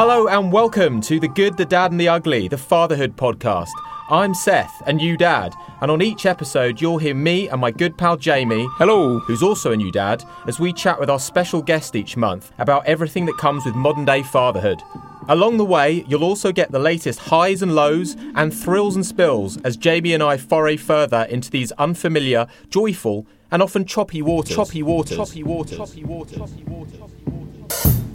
[0.00, 3.72] Hello and welcome to The Good, the Dad and the Ugly, the Fatherhood podcast.
[4.08, 7.98] I'm Seth and you dad, and on each episode you'll hear me and my good
[7.98, 11.96] pal Jamie, hello, who's also a new dad, as we chat with our special guest
[11.96, 14.80] each month about everything that comes with modern day fatherhood.
[15.26, 19.56] Along the way, you'll also get the latest highs and lows and thrills and spills
[19.62, 24.54] as Jamie and I foray further into these unfamiliar, joyful, and often choppy waters.
[24.54, 25.16] Choppy waters.
[25.16, 25.76] Choppy waters.
[25.76, 26.38] Choppy waters.
[26.38, 28.07] Choppy waters.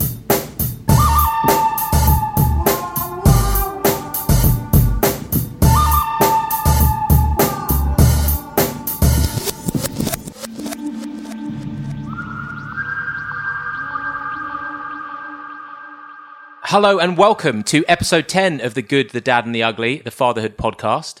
[16.74, 20.10] Hello and welcome to episode 10 of The Good, the Dad and the Ugly, the
[20.10, 21.20] Fatherhood podcast.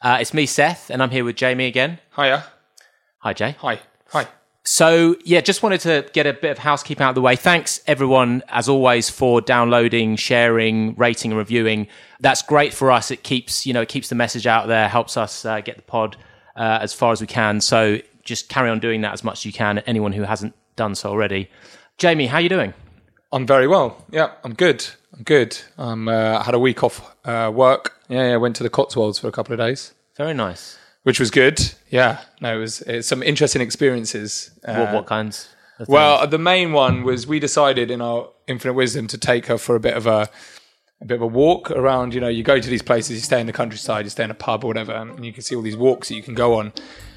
[0.00, 1.98] Uh, it's me, Seth, and I'm here with Jamie again.
[2.16, 2.42] Hiya.
[3.18, 3.54] Hi, Jay.
[3.58, 3.80] Hi.
[4.12, 4.26] Hi.
[4.64, 7.36] So, yeah, just wanted to get a bit of housekeeping out of the way.
[7.36, 11.88] Thanks, everyone, as always, for downloading, sharing, rating, and reviewing.
[12.20, 13.10] That's great for us.
[13.10, 15.82] It keeps, you know, it keeps the message out there, helps us uh, get the
[15.82, 16.16] pod
[16.56, 17.60] uh, as far as we can.
[17.60, 19.80] So, just carry on doing that as much as you can.
[19.80, 21.50] Anyone who hasn't done so already,
[21.98, 22.72] Jamie, how are you doing?
[23.34, 24.04] I'm very well.
[24.12, 24.86] Yeah, I'm good.
[25.12, 25.58] I'm good.
[25.76, 27.98] I'm uh, had a week off uh, work.
[28.08, 30.78] Yeah, yeah, went to the Cotswolds for a couple of days, Very nice.
[31.02, 31.60] which was good.
[31.90, 34.52] Yeah, no, it was it's some interesting experiences.
[34.64, 35.48] Uh, what, what kinds?
[35.80, 39.58] Of Well, the main one was we decided in our infinite wisdom to take her
[39.58, 40.30] for a bit of a
[41.00, 42.14] a bit of a walk around.
[42.14, 44.30] You know, you go to these places, you stay in the countryside, you stay in
[44.30, 46.54] a pub or whatever, and you can see all these walks that you can go
[46.54, 46.72] on.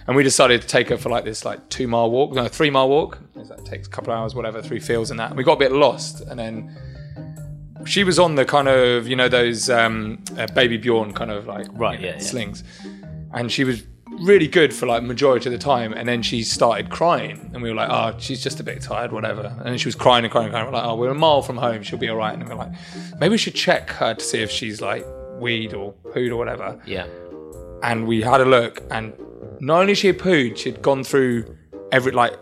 [0.08, 2.70] And we decided to take her for like this like two mile walk, no, three
[2.70, 3.20] mile walk.
[3.36, 5.30] That takes a couple of hours, whatever, through fields and that.
[5.32, 6.76] And we got a bit lost, and then
[7.86, 11.46] she was on the kind of you know those um, uh, baby Bjorn kind of
[11.48, 12.28] like Right, you know, yeah, yeah.
[12.28, 12.64] slings,
[13.34, 13.84] and she was
[14.22, 15.94] really good for like majority of the time.
[15.94, 17.52] And then she started crying.
[17.54, 19.44] And we were like oh she's just a bit tired whatever.
[19.58, 20.66] And then she was crying and crying and crying.
[20.66, 21.84] We're like oh we're a mile from home.
[21.84, 22.34] She'll be all right.
[22.34, 22.72] And we're like
[23.20, 26.82] maybe we should check her to see if she's like weed or pooed or whatever.
[26.86, 27.06] Yeah.
[27.84, 28.82] and we had a look.
[28.90, 29.14] And
[29.60, 31.56] not only she had pooed she'd gone through
[31.92, 32.34] every like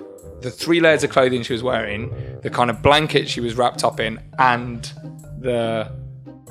[0.42, 3.84] the three layers of clothing she was wearing the kind of blanket she was wrapped
[3.84, 4.92] up in and
[5.40, 5.92] the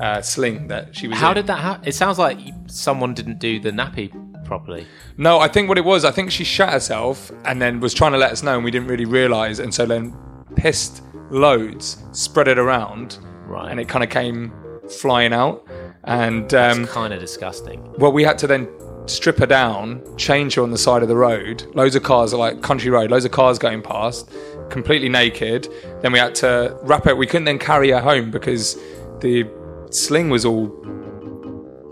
[0.00, 1.36] uh, sling that she was How in.
[1.36, 1.86] did that happen?
[1.88, 4.10] It sounds like someone didn't do the nappy
[4.44, 4.86] properly.
[5.16, 8.10] No, I think what it was, I think she shat herself and then was trying
[8.12, 10.16] to let us know, and we didn't really realise, and so then
[10.56, 13.70] pissed loads, spread it around, Right.
[13.70, 14.52] and it kind of came
[14.88, 15.64] flying out.
[16.02, 17.94] And um, kind of disgusting.
[17.98, 18.66] well, we had to then
[19.06, 21.64] strip her down, change her on the side of the road.
[21.74, 24.30] Loads of cars are like country road, loads of cars going past,
[24.70, 25.68] completely naked.
[26.02, 27.14] Then we had to wrap her.
[27.14, 28.74] We couldn't then carry her home because
[29.20, 29.46] the
[29.90, 30.68] sling was all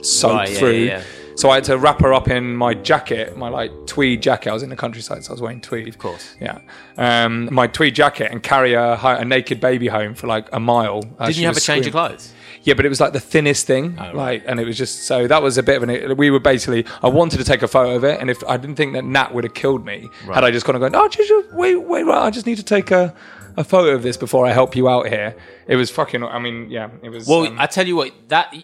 [0.03, 0.71] soaked Right, yeah, through.
[0.73, 1.03] yeah, yeah.
[1.35, 4.51] So I had to wrap her up in my jacket, my like tweed jacket.
[4.51, 5.89] I was in the countryside, so I was wearing tweed.
[5.89, 6.35] Of course.
[6.41, 6.61] Yeah.
[6.99, 11.01] Um, my tweed jacket and carry a, a naked baby home for like a mile.
[11.01, 12.33] Didn't you have a change of clothes?
[12.63, 15.43] Yeah, but it was like the thinnest thing, like, and it was just so that
[15.43, 16.17] was a bit of an.
[16.17, 16.87] We were basically.
[17.03, 19.35] I wanted to take a photo of it, and if I didn't think that Nat
[19.35, 22.15] would have killed me, had I just gone and gone, oh, just, wait, wait, wait,
[22.15, 23.15] I just need to take a,
[23.57, 25.37] a photo of this before I help you out here.
[25.67, 26.23] It was fucking.
[26.23, 27.27] I mean, yeah, it was.
[27.27, 28.55] Well, um, I tell you what, that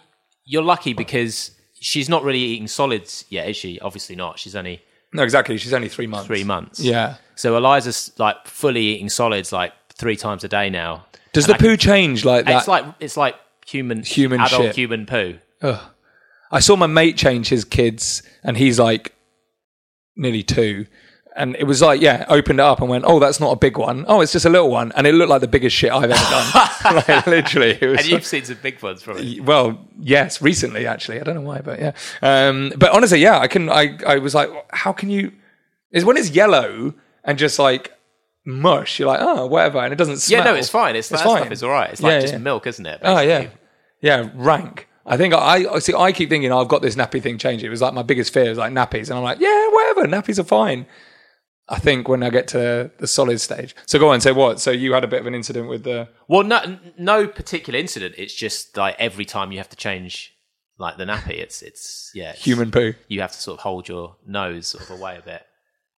[0.45, 3.79] you're lucky because she's not really eating solids yet, is she?
[3.79, 4.39] Obviously not.
[4.39, 4.81] She's only
[5.13, 5.57] no, exactly.
[5.57, 6.27] She's only three months.
[6.27, 6.79] three months.
[6.79, 7.15] Yeah.
[7.35, 11.05] So Eliza's like fully eating solids like three times a day now.
[11.33, 12.57] Does And the I poo change like that?
[12.57, 13.35] It's like it's like
[13.69, 14.75] human Human adult shit.
[14.75, 15.37] human poo.
[16.51, 19.13] I saw my mate change his kids, and he's like
[20.15, 20.87] nearly two.
[21.35, 23.77] And it was like, yeah, opened it up and went, oh, that's not a big
[23.77, 24.03] one.
[24.09, 24.91] Oh, it's just a little one.
[24.95, 26.95] And it looked like the biggest shit I've ever done.
[27.07, 27.77] like, literally.
[27.79, 29.39] It was And you've seen some big ones from it.
[29.45, 31.21] well, yes, recently actually.
[31.21, 31.91] I don't know why, but yeah.
[32.21, 33.69] Um, but honestly, yeah, I can.
[33.69, 35.31] I I was like, how can you?
[35.91, 36.93] Is when it's yellow
[37.23, 37.93] and just like
[38.43, 40.39] mush, you're like, oh, whatever, and it doesn't smell.
[40.43, 40.95] Yeah, no, it's fine.
[40.97, 41.91] It's, that stuff is all right.
[41.91, 42.39] It's like Yeah, just yeah.
[42.39, 42.99] milk, isn't it?
[43.03, 43.58] Oh yeah, basically?
[44.01, 44.87] Yeah, rank.
[45.05, 45.93] I think I, I see.
[45.93, 47.63] I keep thinking oh, I've got this nappy thing changed.
[47.63, 50.37] It was like my biggest fear is like nappies, and I'm like, yeah, whatever, nappies
[50.39, 50.85] are fine.
[51.71, 53.75] I think when I get to the solid stage.
[53.85, 54.59] So go on, say what?
[54.59, 58.15] So you had a bit of an incident with the Well, no, no particular incident.
[58.17, 60.33] It's just like every time you have to change
[60.79, 62.93] like the nappy, it's it's yeah, it's- human poo.
[63.07, 65.43] You have to sort of hold your nose sort of away a bit.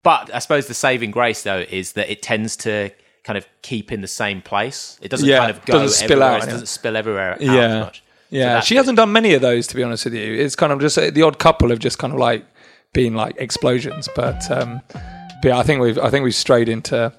[0.04, 2.92] But I suppose the saving grace though is that it tends to
[3.24, 4.98] kind of keep in the same place.
[5.02, 7.34] It doesn't Yeah, kind of go doesn't spill out, It doesn't spill everywhere.
[7.34, 7.52] Out Yeah.
[7.54, 8.04] As much.
[8.32, 10.34] Yeah, that's she hasn't done many of those to be honest with you.
[10.36, 12.46] It's kind of just uh, the odd couple have just kind of like
[12.94, 14.82] been like explosions, but um,
[15.42, 17.12] but yeah, I think we've I think we've strayed into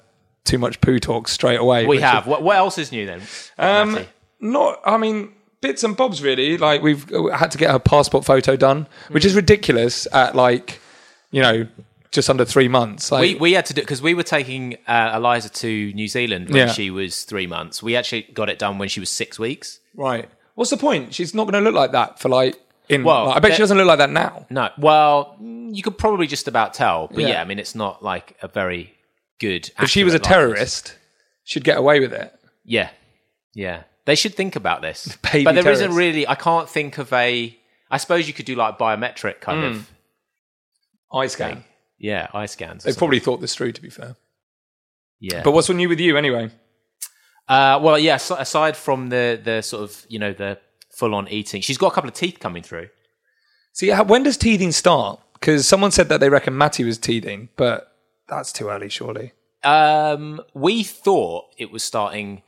[0.45, 1.85] too much poo talk straight away.
[1.85, 2.27] We have.
[2.27, 3.21] What, what else is new then?
[3.57, 4.07] Um, Matty?
[4.39, 6.57] not, I mean, bits and bobs really.
[6.57, 10.79] Like we've uh, had to get her passport photo done, which is ridiculous at like,
[11.31, 11.67] you know,
[12.11, 13.11] just under three months.
[13.11, 16.49] Like, we, we had to do because we were taking uh, Eliza to New Zealand
[16.49, 16.73] when Yeah.
[16.73, 17.81] she was three months.
[17.81, 19.79] We actually got it done when she was six weeks.
[19.95, 20.29] right.
[20.55, 21.13] What's the point?
[21.13, 22.55] She's not going to look like that for like.
[22.89, 24.45] In, Well, like, I bet she doesn't look like that now.
[24.49, 27.27] No, well, you could probably just about tell, but Yeah.
[27.29, 28.93] yeah, I mean, it's not like a very
[29.39, 29.71] good.
[29.79, 30.81] If she was a accurate likeness.
[30.81, 30.97] terrorist,
[31.45, 32.33] she'd get away with it.
[32.65, 32.89] yeah,
[33.53, 35.15] yeah, they should think about this.
[35.31, 35.95] Baby but there not terrorists.
[35.97, 36.27] really.
[36.27, 37.57] I can't think of a.
[37.89, 39.79] I suppose you could do like biometric kind Hmm.
[39.79, 39.91] of
[41.13, 41.63] Eye scan.
[42.01, 42.83] Yeah, eye scans.
[42.83, 42.97] They've something.
[42.99, 44.15] probably thought this through, to be fair.
[45.19, 45.43] yeah.
[45.43, 46.49] But what's new with you anyway?
[47.47, 48.17] Uh, well, yeah.
[48.17, 50.57] So, aside from the the sort of you know the
[50.89, 52.89] full on eating, she's got a couple of teeth coming through.
[53.73, 55.19] See, when does teething start?
[55.33, 57.91] Because someone said that they reckon Matty was teething, but
[58.27, 59.33] that's too early, surely.
[59.63, 62.41] Um, we thought it was starting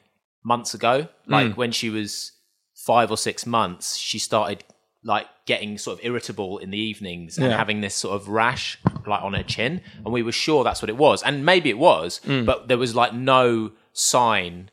[0.44, 1.57] months ago, like Hmm.
[1.59, 2.31] when she was
[2.75, 3.97] five or six months.
[3.97, 4.63] She started
[5.05, 7.57] like getting sort of irritable in the evenings and Yeah.
[7.57, 10.89] having this sort of rash like on her chin, and we were sure that's what
[10.89, 12.45] it was, and maybe it was, Hmm.
[12.45, 14.69] but there was like no sign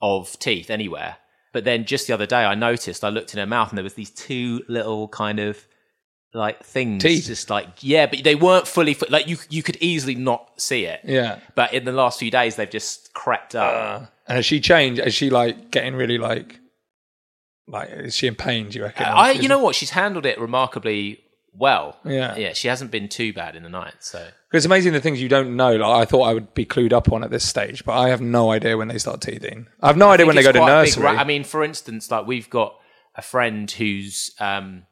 [0.00, 1.16] of teeth anywhere.
[1.52, 3.84] But then just the other day, I noticed I looked in her mouth and there
[3.84, 5.66] was these two little kind of
[6.34, 7.26] like things, Teeth.
[7.26, 9.36] just like yeah, but they weren't fully like you.
[9.50, 11.00] You could easily not see it.
[11.04, 11.40] Yeah.
[11.54, 14.10] But in the last few days, they've just crept up.
[14.26, 15.00] And has she changed?
[15.02, 16.58] Is she like getting really like,
[17.66, 18.68] like, is she in pain?
[18.68, 19.06] Do you reckon?
[19.06, 19.74] I, you know what?
[19.74, 21.20] She's handled it remarkably
[21.54, 21.98] well.
[22.04, 22.36] Yeah.
[22.36, 22.52] yeah.
[22.52, 23.94] She hasn't been too bad in the night.
[24.00, 25.76] So It's amazing the things you don't know.
[25.76, 28.20] Like I thought I would be clued up on at this stage, but I have
[28.20, 29.66] no idea when they start teething.
[29.80, 31.06] I have no idea when they go to a big nursery.
[31.06, 32.74] I mean, for instance, like we've got
[33.14, 34.84] a friend who's um,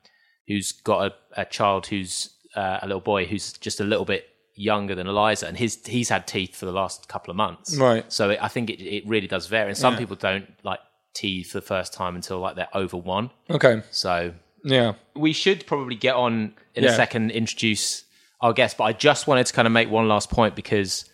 [0.46, 4.26] who's got a, a child who's uh, a little boy who's just a little bit
[4.54, 7.76] younger than Eliza, and his he's had teeth for the last couple of months.
[7.76, 8.10] Right.
[8.12, 10.80] So it, I think it, it really does vary, and some people don't like
[11.14, 13.30] teeth for the first time until like they're over one.
[13.50, 13.82] okay.
[13.90, 14.34] So
[14.64, 14.94] Yeah.
[15.14, 16.90] we should probably get on in Yeah.
[16.90, 18.04] a second, introduce
[18.40, 21.04] our guest, but I just wanted to kind of make one last point because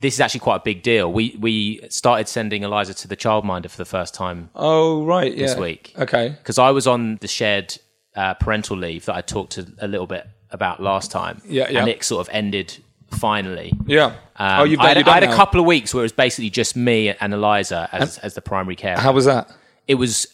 [0.00, 1.12] this is actually quite a big deal.
[1.12, 5.32] We we started sending Eliza to the childminder for the first time Oh right.
[5.36, 5.46] Yeah.
[5.46, 6.30] this week Okay.
[6.30, 7.76] because I was on the shared
[8.16, 11.40] uh, parental leave that I talked to a little bit about last time.
[11.46, 11.80] Yeah, yeah.
[11.80, 12.78] And it sort of ended
[13.10, 13.72] finally.
[13.86, 14.14] Yeah.
[14.36, 16.12] Um, oh, you've I had, you've I had a couple of weeks where it was
[16.12, 18.96] basically just me and Eliza as, as the primary care.
[18.98, 19.50] How was that?
[19.86, 20.26] it was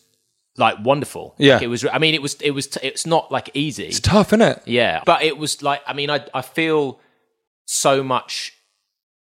[0.58, 1.34] like wonderful.
[1.38, 1.54] Yeah.
[1.54, 1.86] Like, it was.
[1.86, 2.34] I mean, it was.
[2.40, 2.66] It was.
[2.66, 3.86] T- it's not like easy.
[3.86, 4.62] It's tough, isn't it?
[4.66, 7.00] Yeah, but it was like I mean I I feel
[7.64, 8.52] so much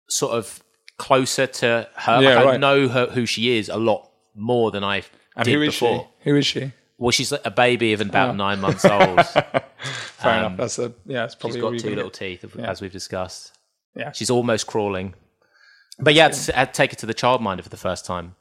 [0.08, 0.62] sort of
[0.98, 2.22] closer to her.
[2.22, 2.60] Yeah, like I right.
[2.60, 5.02] know her who she is a lot more than I
[5.36, 6.08] And did who is before.
[6.22, 6.30] she?
[6.30, 6.72] Who is she?
[6.98, 9.20] Well, she's like a baby of about nine months old.
[10.22, 10.56] Fair enough.
[10.56, 11.24] That's a yeah.
[11.24, 12.40] It's probably she's got two little get.
[12.42, 13.52] teeth, as we've discussed.
[13.94, 14.12] Yeah.
[14.12, 15.14] She's almost crawling.
[15.98, 18.34] But yeah, to, I take her to the childminder for the first time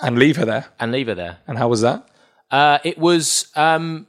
[0.00, 0.66] and leave her there.
[0.80, 1.38] and leave her there.
[1.46, 2.08] And how was that?
[2.50, 4.06] Uh, it was, um,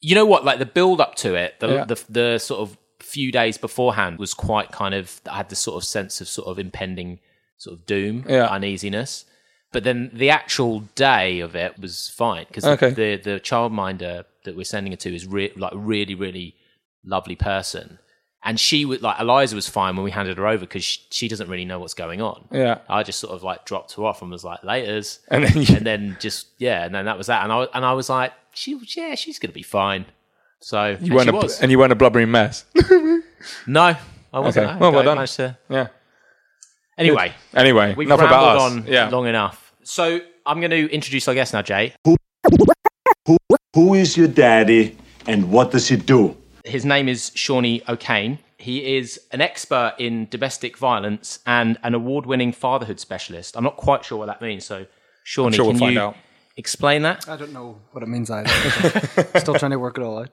[0.00, 1.84] you know what, like the build up to it, the, Yeah.
[1.84, 5.20] the the sort of few days beforehand was quite kind of.
[5.30, 7.18] I had this sort of sense of sort of impending
[7.56, 8.46] sort of doom, Yeah.
[8.46, 9.24] uneasiness.
[9.72, 12.90] But then the actual day of it was fine because Okay.
[12.90, 16.54] the the childminder that we're sending her to is re- like really really
[17.04, 17.98] lovely person,
[18.44, 21.28] and she was like Eliza was fine when we handed her over because she, she
[21.28, 22.46] doesn't really know what's going on.
[22.52, 22.78] Yeah.
[22.88, 25.76] I just sort of like dropped her off and was like, "Later's," And then you,
[25.76, 27.42] and then just yeah, and then that was that.
[27.44, 30.06] And I was- and I was like, she yeah, she's gonna be fine.
[30.60, 31.60] So you and weren't she a, was.
[31.60, 32.64] and you weren't a blubbering mess.
[33.66, 33.94] no,
[34.32, 34.66] I wasn't.
[34.66, 34.74] Okay.
[34.74, 35.24] I Well, well done.
[35.26, 35.86] to- yeah.
[36.96, 38.72] Anyway, Anyway, we've enough rambled about us.
[38.72, 39.08] on Yeah.
[39.08, 39.72] long enough.
[39.84, 41.94] So I'm going to introduce our guest now, Jay.
[43.78, 44.96] Who is your daddy
[45.28, 46.36] and what does he do?
[46.64, 48.40] His name is Seány O'Kane.
[48.56, 53.56] He is an expert in domestic violence and an award-winning fatherhood specialist.
[53.56, 54.64] I'm not quite sure what that means.
[54.64, 54.86] So,
[55.22, 56.16] Shawnee, sure we'll can find you out.
[56.56, 57.28] explain that?
[57.28, 58.50] I don't know what it means either.
[59.38, 60.30] Still trying to work it all out.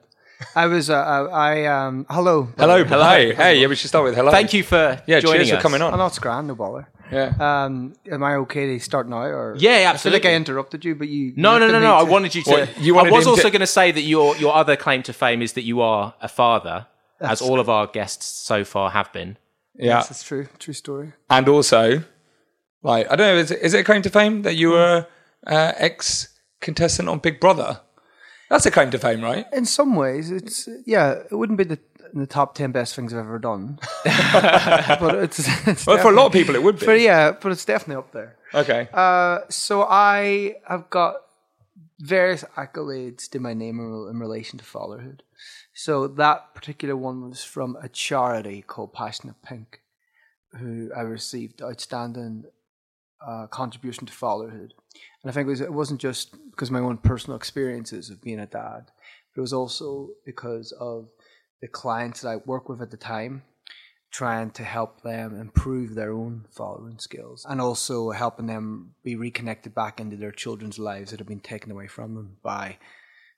[0.54, 2.48] I was, uh, I, I, um, hello.
[2.58, 3.32] Hello, hello.
[3.34, 4.30] Hey, yeah, we should start with hello.
[4.30, 5.96] Thank you for Yeah, joining cheers for coming on.
[5.96, 6.88] no, it's grand, no bother.
[7.10, 7.32] Yeah.
[7.38, 9.18] Um, am I okay to start now?
[9.22, 10.20] Or Yeah, I feel absolutely.
[10.20, 11.32] like I interrupted you, but you.
[11.36, 11.80] No, no, no, no.
[11.80, 12.50] me I wanted you to.
[12.50, 15.02] What, you wanted I was also to- going to say that your your other claim
[15.04, 16.86] to fame is that you are a father,
[17.20, 19.38] as all of our guests so far have been.
[19.76, 19.98] yeah.
[19.98, 20.48] Yes, it's true.
[20.58, 21.12] True story.
[21.30, 22.02] And also,
[22.82, 25.06] like, I don't know, is it, is it a claim to fame that you were
[25.46, 26.28] uh, ex
[26.60, 27.80] contestant on Big Brother?
[28.48, 29.46] That's a claim to fame, right?
[29.52, 31.22] In some ways, it's yeah.
[31.30, 31.78] It wouldn't be the
[32.14, 36.26] the top ten best things I've ever done, but it's, it's Well, for a lot
[36.26, 36.86] of people, it would be.
[36.86, 38.36] But yeah, but it's definitely up there.
[38.54, 38.88] Okay.
[38.92, 41.16] Uh, so I have got
[41.98, 45.22] various accolades to my name in, relation to fatherhood.
[45.74, 49.80] So that particular one was from a charity called Passionate Pink,
[50.58, 52.44] who I received outstanding
[53.26, 54.74] uh, contribution to fatherhood.
[55.22, 58.22] And I think it, was, it wasn't just because of my own personal experiences of
[58.22, 58.90] being a dad,
[59.34, 61.08] but it was also because of
[61.60, 63.42] the clients that I work with at the time
[64.10, 69.74] trying to help them improve their own fathering skills and also helping them be reconnected
[69.74, 72.78] back into their children's lives that have been taken away from them by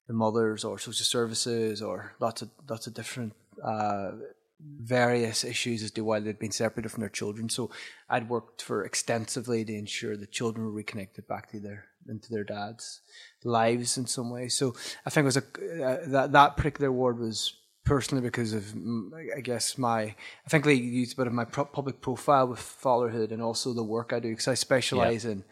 [0.07, 3.33] the mothers or social services or lots of lots of different
[3.65, 4.13] uh,
[4.61, 7.49] various issues as to why they'd been separated from their children.
[7.49, 7.71] So
[8.09, 12.45] I'd worked for extensively to ensure the children were reconnected back to their into their
[12.45, 13.01] dads'
[13.45, 14.49] lives in some way.
[14.49, 14.75] So
[15.05, 19.11] I think it was a uh, that that particular award was personally because of mm,
[19.37, 22.59] I guess my I think they used a bit of my pro- public profile with
[22.59, 25.45] fatherhood and also the work I do because I specialize in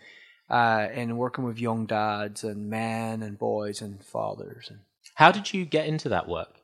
[0.50, 4.80] uh, in working with young dads and men and boys and fathers and
[5.14, 6.60] How did you get into that work?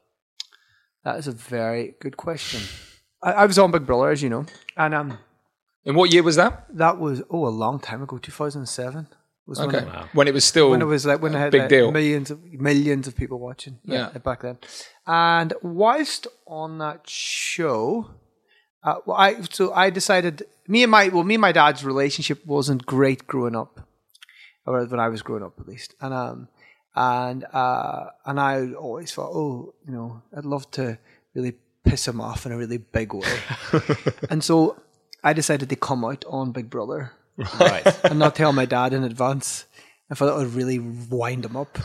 [1.05, 2.61] That is a very good question.
[3.23, 4.45] I, I was on Big Brother, as you know,
[4.77, 5.19] and um,
[5.85, 6.67] In what year was that?
[6.77, 9.07] that was oh a long time ago, two thousand seven.
[9.47, 9.79] Was when Okay.
[9.87, 11.91] it- When it was still when it was like when I had big like, deal.
[11.91, 13.79] millions of millions of people watching.
[13.85, 14.11] Yeah.
[14.19, 14.59] back then.
[15.07, 18.11] And whilst on that show,
[18.85, 22.47] uh, well, I so I decided me and my well me and my dad's relationship
[22.47, 23.81] wasn't great growing up,
[24.65, 26.49] or when I was growing up at least, and um
[26.95, 30.99] and uh and I always thought oh you know I'd love to
[31.35, 33.39] really piss him off in a really big way,
[34.31, 34.77] and so
[35.25, 37.87] I decided to come out on Big Brother Right.
[38.05, 39.65] and not tell my dad in advance.
[40.11, 41.79] I thought that would really wind him up.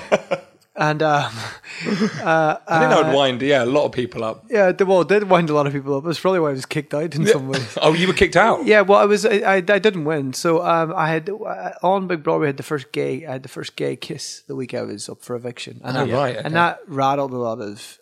[0.76, 1.32] and um,
[1.84, 4.44] I think that would wind, yeah, a lot of people up.
[4.50, 6.04] yeah, it- well, it did wind a lot of people up.
[6.04, 7.78] That's probably why I was kicked out in some ways.
[7.82, 8.64] Oh, you were kicked out?
[8.66, 12.06] Yeah, well, I was I, I, I didn't win, so um, I had uh, on
[12.08, 12.40] Big Brother.
[12.40, 15.08] We had the first gay, I had the first gay kiss the week I was
[15.08, 16.44] up for eviction, and Oh, that, right, okay.
[16.44, 17.98] and that rattled a lot of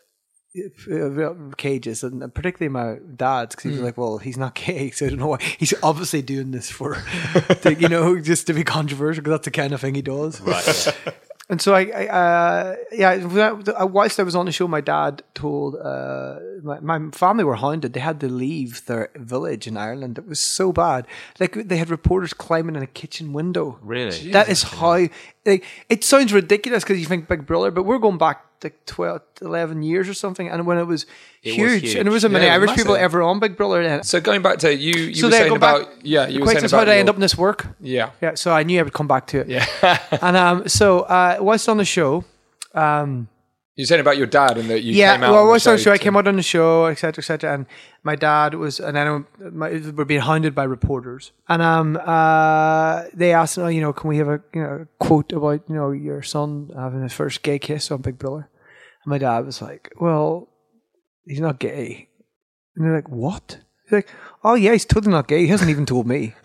[0.90, 3.84] uh, cages, and particularly my dad's, because he was Hmm.
[3.86, 6.94] like, "Well, he's not gay, so I don't know why he's obviously doing this for,
[7.62, 10.40] to, you know, just to be controversial, because that's the kind of thing he does."
[10.42, 10.94] Right.
[11.48, 15.70] And so I, I uh, yeah, whilst I was on the show, my dad told
[15.76, 17.92] uh, my, my family were hounded.
[17.92, 20.18] They had to leave their village in Ireland.
[20.18, 21.06] It was so bad.
[21.40, 23.66] Like they had reporters climbing in a kitchen window.
[23.82, 24.30] Really?
[24.32, 25.08] That is how.
[25.44, 29.20] Like, it sounds ridiculous because you think Big Brother, but we're going back like 12,
[29.40, 30.48] 11 years or something.
[30.48, 31.94] And when it was, was huge, huge.
[31.96, 33.82] and there was a many Yeah, it was Irish people ever on Big Brother.
[33.82, 34.04] Then.
[34.04, 35.98] So going back to you, you so were they saying go about back.
[36.02, 37.66] yeah, you the were question saying is how did I end up in this work?
[37.80, 39.48] Yeah, Yeah, so I knew I would come back to it.
[39.48, 39.66] yeah.
[40.22, 42.24] And um, so uh, whilst on the show,
[42.74, 43.26] um,
[43.74, 45.30] You're saying about your dad and that you yeah, came out.
[45.32, 47.54] well, on the whilst on the show, I came out on the show, etc., etc.,
[47.54, 47.66] and
[48.02, 53.32] my dad was, and then my, we're being hounded by reporters, and um, uh, they
[53.32, 56.22] asked, oh, you know, can we have a you know quote about you know your
[56.22, 58.50] son having his first gay kiss on Big Brother?
[59.04, 60.48] And my dad was like, well,
[61.24, 62.08] he's not gay,
[62.76, 63.58] and they're like, what?
[63.84, 64.08] He's like,
[64.44, 65.40] oh yeah, he's totally not gay.
[65.40, 66.34] He hasn't even told me.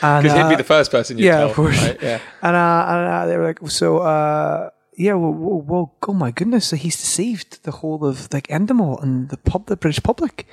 [0.00, 1.50] Because he'd be uh, the first person you yeah, tell.
[1.50, 1.80] of course.
[1.80, 2.02] right?
[2.02, 2.20] Yeah.
[2.42, 6.66] And, uh, and uh, they were like, so, uh, yeah, well, well, oh my goodness,
[6.66, 10.46] so he's deceived the whole of like Endemol and the pub, the British public.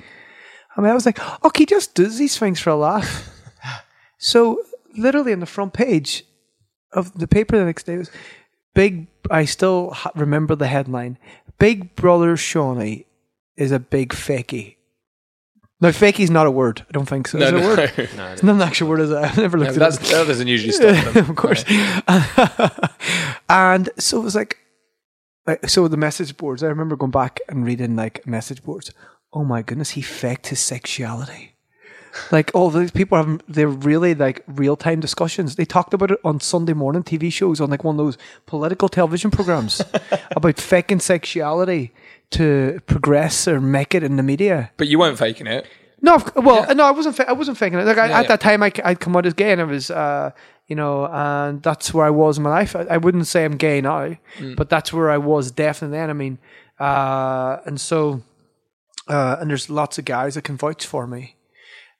[0.76, 3.30] I mean, I was like, oh, he just does these things for a laugh.
[4.18, 4.58] so,
[4.96, 6.24] literally on the front page
[6.92, 8.10] of the paper the next day was
[8.74, 9.08] big.
[9.30, 11.18] I still ha- remember the headline:
[11.58, 13.04] "Big Brother Seány
[13.56, 14.76] is a big fakey."
[15.82, 16.86] No, fakey's not a word.
[16.88, 17.38] I don't think so.
[17.38, 17.62] No, is it no.
[17.64, 17.92] a word?
[17.98, 19.16] It's not an actual word, is it?
[19.16, 21.28] I've never looked No, at it that doesn't usually stop them.
[21.30, 21.64] of course.
[23.48, 24.58] and so it was like,
[25.44, 26.62] like, so the message boards.
[26.62, 28.92] I remember going back and reading like message boards.
[29.32, 31.56] Oh my goodness, he faked his sexuality.
[32.30, 35.56] Like all these people have they're really like real time discussions.
[35.56, 38.88] They talked about it on Sunday morning TV shows on like one of those political
[38.88, 39.82] television programs
[40.30, 41.92] about faking sexuality
[42.32, 44.70] to progress or make it in the media.
[44.76, 45.66] But you weren't faking it.
[46.00, 47.20] No, well, no, I wasn't.
[47.20, 47.84] I wasn't faking it.
[47.84, 48.28] Like I, Yeah, at yeah.
[48.28, 50.30] that time, I, would come out as gay, and I was, uh,
[50.66, 52.74] you know, and that's where I was in my life.
[52.74, 54.56] I, I wouldn't say I'm gay now, Mm.
[54.56, 56.10] but that's where I was definitely then.
[56.10, 56.38] I mean,
[56.80, 58.22] uh, and so,
[59.06, 61.36] uh, and there's lots of guys that can vouch for me.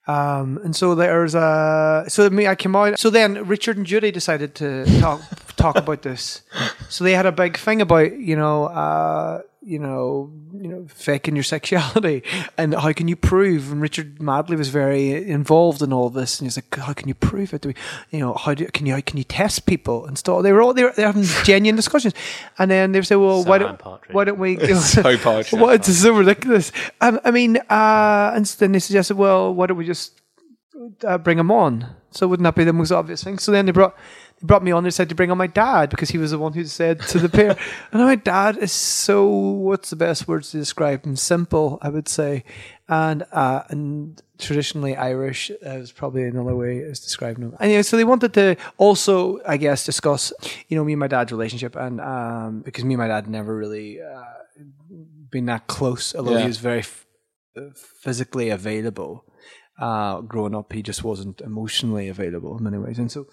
[0.08, 2.98] Um, and so there's uh, so me, I came out.
[2.98, 5.20] So then Richard and Judy decided to talk
[5.56, 6.42] talk about this.
[6.88, 11.36] So they had a big thing about you know, uh, you know, you know, faking
[11.36, 12.22] your sexuality
[12.58, 13.70] and how can you prove?
[13.70, 17.14] And Richard Madeley was very involved in all this, and he's like, how can you
[17.14, 17.62] prove it?
[17.62, 17.74] Do we,
[18.10, 20.42] you know, how do can you how can you test people and stuff?
[20.42, 22.14] They were all they were, they were having genuine discussions,
[22.58, 24.14] and then they say, well, So why don't Partridge.
[24.14, 24.56] why don't we?
[24.74, 25.52] So Partridge.
[25.52, 26.72] Well, it's so ridiculous.
[27.00, 30.20] Um, I mean, uh, and then they suggested, well, why don't we just
[31.04, 31.86] uh, bring him on?
[32.10, 33.38] So wouldn't that be the most obvious thing?
[33.38, 33.96] So then they brought
[34.42, 34.84] brought me on.
[34.84, 37.18] They said to bring on my dad because he was the one who said to
[37.18, 37.50] the pair.
[37.92, 41.16] and my dad is so what's the best words to describe him?
[41.16, 42.44] Simple, I would say,
[42.88, 47.56] and uh, and traditionally Irish is probably another way of describing him.
[47.60, 50.32] And yeah, so they wanted to also, I guess, discuss
[50.68, 53.56] you know me and my dad's relationship, and um, because me and my dad never
[53.56, 54.00] really.
[54.02, 54.22] Uh,
[55.30, 56.40] been that close, although Yeah.
[56.40, 57.06] he was very f-
[58.02, 59.24] physically available.
[59.80, 63.26] Uh, growing up, he just wasn't emotionally available in many ways, and so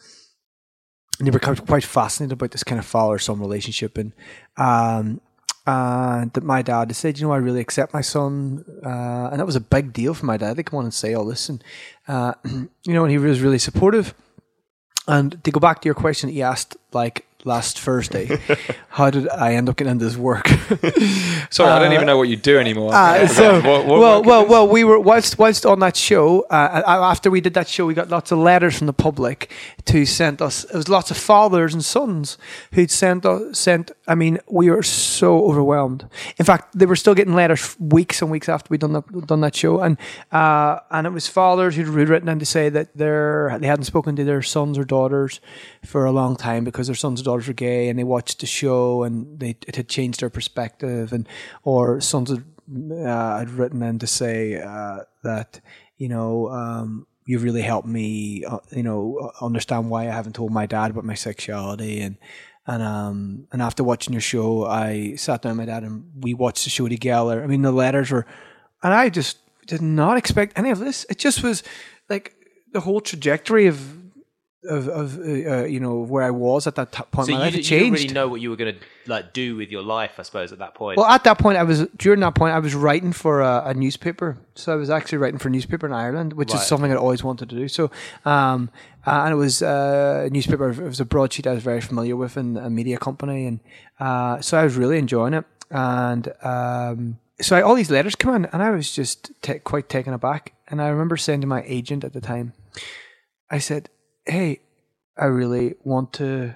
[1.19, 4.13] and they were quite fascinated about this kind of father-son relationship, and
[4.57, 5.21] um,
[5.65, 9.45] and that my dad said, you know, I really accept my son, uh, and that
[9.45, 10.55] was a big deal for my dad.
[10.55, 11.63] They come on and say all this, and
[12.07, 14.13] uh, you know, and he was really supportive.
[15.07, 18.37] And to go back to your question you asked, like last Thursday,
[18.89, 20.47] how did I end up getting into this work?
[21.49, 22.93] Sorry, I don't even know what you do anymore.
[22.93, 26.41] Uh, so, What- what- well, well, well, we were whilst whilst on that show.
[26.49, 29.51] Uh, uh, after we did that show, we got lots of letters from the public
[29.85, 30.63] to send us.
[30.65, 32.37] It was lots of fathers and sons
[32.73, 33.57] who'd sent us.
[33.57, 33.91] Sent.
[34.07, 36.07] I mean, we were so overwhelmed.
[36.37, 39.41] In fact, they were still getting letters weeks and weeks after we done that done
[39.41, 39.97] that show, and
[40.31, 44.15] uh, and it was fathers who'd written in to say that they're they hadn't spoken
[44.15, 45.39] to their sons or daughters
[45.85, 48.45] for a long time because their sons or daughters were gay, and they watched the
[48.45, 51.27] show and they it had changed their perspective, and
[51.63, 52.43] or sons had,
[52.91, 55.61] uh, had written in to say uh, that
[55.97, 56.49] you know.
[56.49, 60.89] Um, You've really helped me, uh, you know, understand why I haven't told my dad
[60.89, 62.17] about my sexuality, and
[62.65, 66.33] and um and after watching your show, I sat down with my dad and we
[66.33, 67.43] watched the show together.
[67.43, 68.25] I mean, the letters were,
[68.81, 69.37] and I just
[69.67, 71.05] did not expect any of this.
[71.07, 71.61] It just was
[72.09, 72.33] like
[72.73, 73.77] the whole trajectory of
[74.65, 77.37] of of uh, uh, you know where I was at that t- point So my
[77.39, 77.53] you, life.
[77.53, 79.81] d- It you didn't really know what you were going to like do with your
[79.81, 80.97] life, I suppose, at that point.
[80.97, 83.73] Well, at that point, I was during that point I was writing for a, a
[83.73, 84.37] newspaper.
[84.55, 87.23] So I was actually writing for a newspaper in Ireland, which is something I'd always
[87.23, 87.67] wanted to do.
[87.69, 87.89] So,
[88.25, 88.69] um,
[89.07, 90.69] uh, and it was uh, a newspaper.
[90.71, 93.59] It was a broadsheet I was very familiar with in a media company, and
[93.99, 95.45] uh, so I was really enjoying it.
[95.71, 99.87] And um, so I, all these letters come in, and I was just ta quite
[99.87, 100.53] taken aback.
[100.67, 102.51] And I remember saying to my agent at the time,
[103.49, 103.89] I said,
[104.29, 104.61] "Hey,
[105.17, 106.55] I really want to,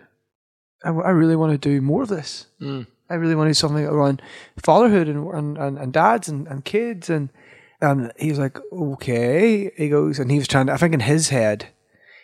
[0.83, 2.47] I, I really want to do more of this.
[2.59, 2.83] Hmm.
[3.09, 4.21] I really want to do something around
[4.57, 7.29] fatherhood and and, and, and dads and, and kids and
[7.81, 9.69] and he was like, okay.
[9.75, 11.67] He goes and he was trying to, I think in his head,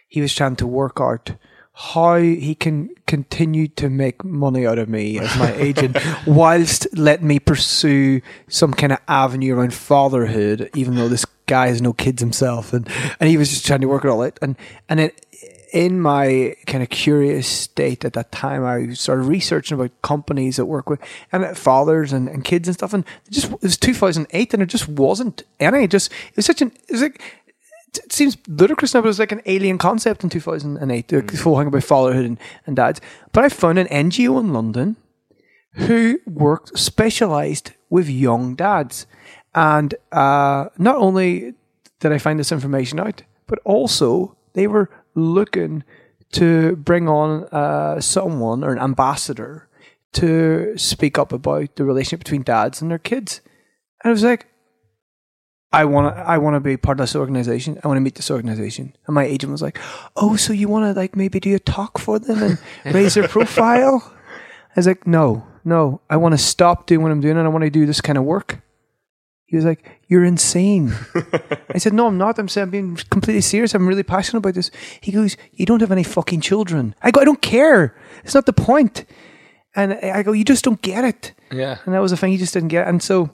[0.07, 1.33] he was trying to work out
[1.81, 7.25] how he can continue to make money out of me as my agent whilst letting
[7.25, 12.21] me pursue some kind of avenue around fatherhood, even though this guy has no kids
[12.21, 12.73] himself.
[12.73, 12.85] And,
[13.21, 14.37] and he was just trying to work it all out.
[14.41, 14.57] And,
[14.89, 15.11] and then
[15.71, 20.65] in my kind of curious state at that time, I started researching about companies that
[20.65, 20.99] work with
[21.31, 22.93] and fathers and, and kids and stuff.
[22.93, 25.83] And it just it was 2008, and it just wasn't any.
[25.83, 27.21] It just it was such an it was like
[27.97, 31.07] it seems ludicrous now, but it was like an alien concept in 2008.
[31.07, 33.01] The whole thing about fatherhood and, and dads.
[33.31, 34.95] But I found an NGO in London
[35.73, 39.07] who worked specialized with young dads,
[39.53, 41.53] and uh, not only
[41.99, 45.83] did I find this information out, but also they were looking
[46.31, 49.67] to bring on uh, someone or an ambassador
[50.13, 53.41] to speak up about the relationship between dads and their kids.
[54.03, 54.47] And I was like,
[55.71, 57.79] I want to, I want to be part of this organization.
[57.83, 58.95] I want to meet this organization.
[59.05, 59.77] And my agent was like,
[60.15, 62.59] "Oh, so you want to like maybe do a talk for them and
[62.95, 64.11] raise their profile?"
[64.69, 66.01] I was like, "No, no.
[66.09, 68.17] I want to stop doing what I'm doing and I want to do this kind
[68.17, 68.61] of work."
[69.45, 70.93] He was like, "You're insane."
[71.69, 72.39] I said, "No, I'm not.
[72.39, 73.75] I'm saying I'm being completely serious.
[73.75, 77.21] I'm really passionate about this." He goes, "You don't have any fucking children." I go,
[77.21, 77.95] "I don't care.
[78.23, 79.05] It's not the point."
[79.75, 81.77] And I go, "You just don't get it." Yeah.
[81.85, 82.31] And that was the thing.
[82.31, 82.89] He just didn't get it.
[82.89, 83.29] And so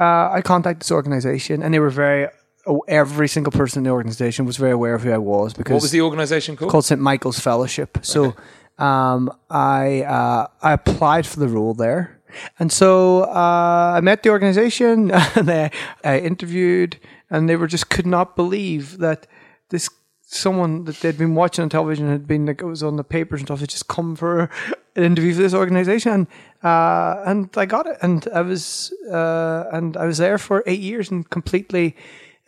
[0.00, 2.28] uh, I contacted this organization, and they were very
[2.66, 5.74] oh, every single person in the organization was very aware of who I was because
[5.74, 6.70] What was the organisation called?
[6.70, 7.98] called St Michael's Fellowship.
[8.02, 8.34] So
[8.78, 12.18] um, I uh, I applied for the role there,
[12.58, 15.70] and so uh, I met the organization and I,
[16.02, 19.26] I interviewed, and they were just could not believe that
[19.68, 19.90] this
[20.32, 23.40] someone that they'd been watching on television had been like it was on the papers
[23.40, 24.48] and stuff had just come for
[24.94, 26.26] an interview for this organization and
[26.62, 30.80] uh, and I got it and I was uh, and I was there for eight
[30.80, 31.96] years and completely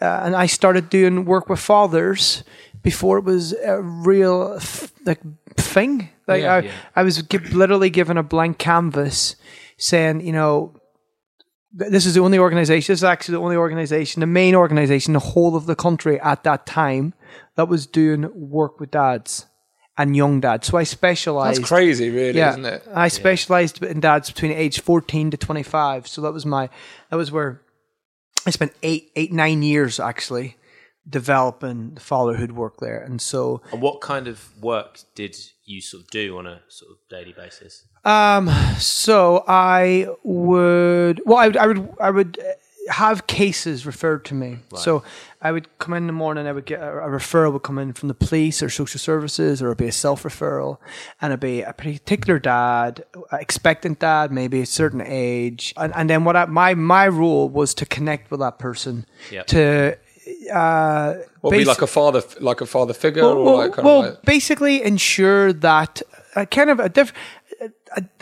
[0.01, 2.45] uh, and I started doing work with fathers
[2.83, 5.21] before it was a real f- like
[5.57, 6.11] thing.
[6.27, 6.73] Like Yeah, I, yeah.
[6.97, 7.23] I was
[7.53, 9.37] literally given a blank canvas,
[9.77, 10.75] saying, you know,
[11.73, 12.93] this is the only organization.
[12.93, 16.43] This is actually the only organization, the main organization, the whole of the country at
[16.45, 17.15] that time
[17.55, 19.47] that was doing work with dads
[19.99, 20.67] and young dads.
[20.69, 21.61] So I specialized.
[21.61, 22.83] That's crazy, really, Yeah, isn't it?
[22.95, 26.07] I specialized in dads between age fourteen to twenty five.
[26.09, 26.69] So that was my
[27.11, 27.61] that was where
[28.47, 30.57] I spent eight eight nine years actually
[31.09, 33.03] developing the fatherhood work there.
[33.03, 36.93] And so And what kind of work did you sort of do on a sort
[36.93, 37.87] of daily basis?
[38.05, 42.39] um so I would well I would I would I would
[42.89, 44.59] have cases referred to me.
[44.75, 45.03] So
[45.41, 47.93] I would come in the morning, I would get a, a referral would come in
[47.93, 50.79] from the police or social services, or it'd be a self referral,
[51.21, 56.11] and it'd be a particular dad, a expectant dad, maybe a certain age, and, and
[56.11, 59.47] then what I, my my role was to connect with that person Yep.
[59.49, 59.99] to.
[60.53, 63.73] Uh, What would be like a father, like a father figure, well, or well, like
[63.73, 66.01] kind well, of like, basically ensure that
[66.37, 67.15] uh, kind of a diff, uh,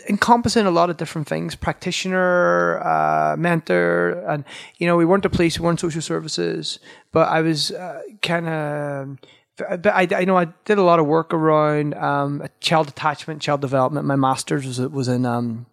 [0.08, 4.44] encompassing a lot of different things practitioner uh, mentor and
[4.78, 6.78] you know we weren't the police we weren't social services
[7.12, 9.16] but i was uh, kind of
[9.60, 13.60] but I, I know I did a lot of work around um, child attachment, child
[13.60, 14.06] development.
[14.06, 15.66] My master's was was in um,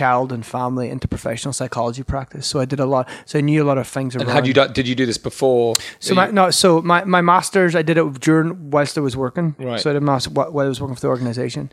[0.00, 2.46] child and family into professional psychology practice.
[2.46, 3.08] So I did a lot.
[3.24, 4.26] So I knew a lot of things around.
[4.26, 4.72] and had you done?
[4.72, 5.74] Did you do this before?
[6.00, 9.16] So my you- no, so my, my masters I did it during whilst I was
[9.16, 9.54] working.
[9.58, 9.80] Right.
[9.80, 11.70] So I did master wh- while I was working for the organization,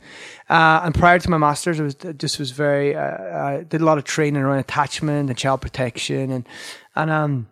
[0.50, 3.82] uh, and prior to my masters, I was I just was very uh, I did
[3.82, 6.44] a lot of training around attachment and child protection and
[6.96, 7.48] and um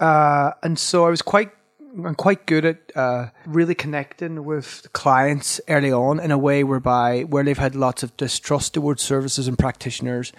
[0.00, 1.50] uh and so I was quite
[1.90, 7.22] I'm quite good at uh, really connecting with clients early on in a way whereby
[7.22, 10.32] where they've had lots of distrust towards services and practitioners.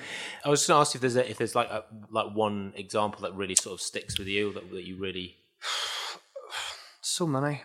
[0.46, 2.74] I was just going to ask if there's a, if there's like a, like one
[2.76, 5.38] example that really sort of sticks with you that, that you really
[7.02, 7.64] so many.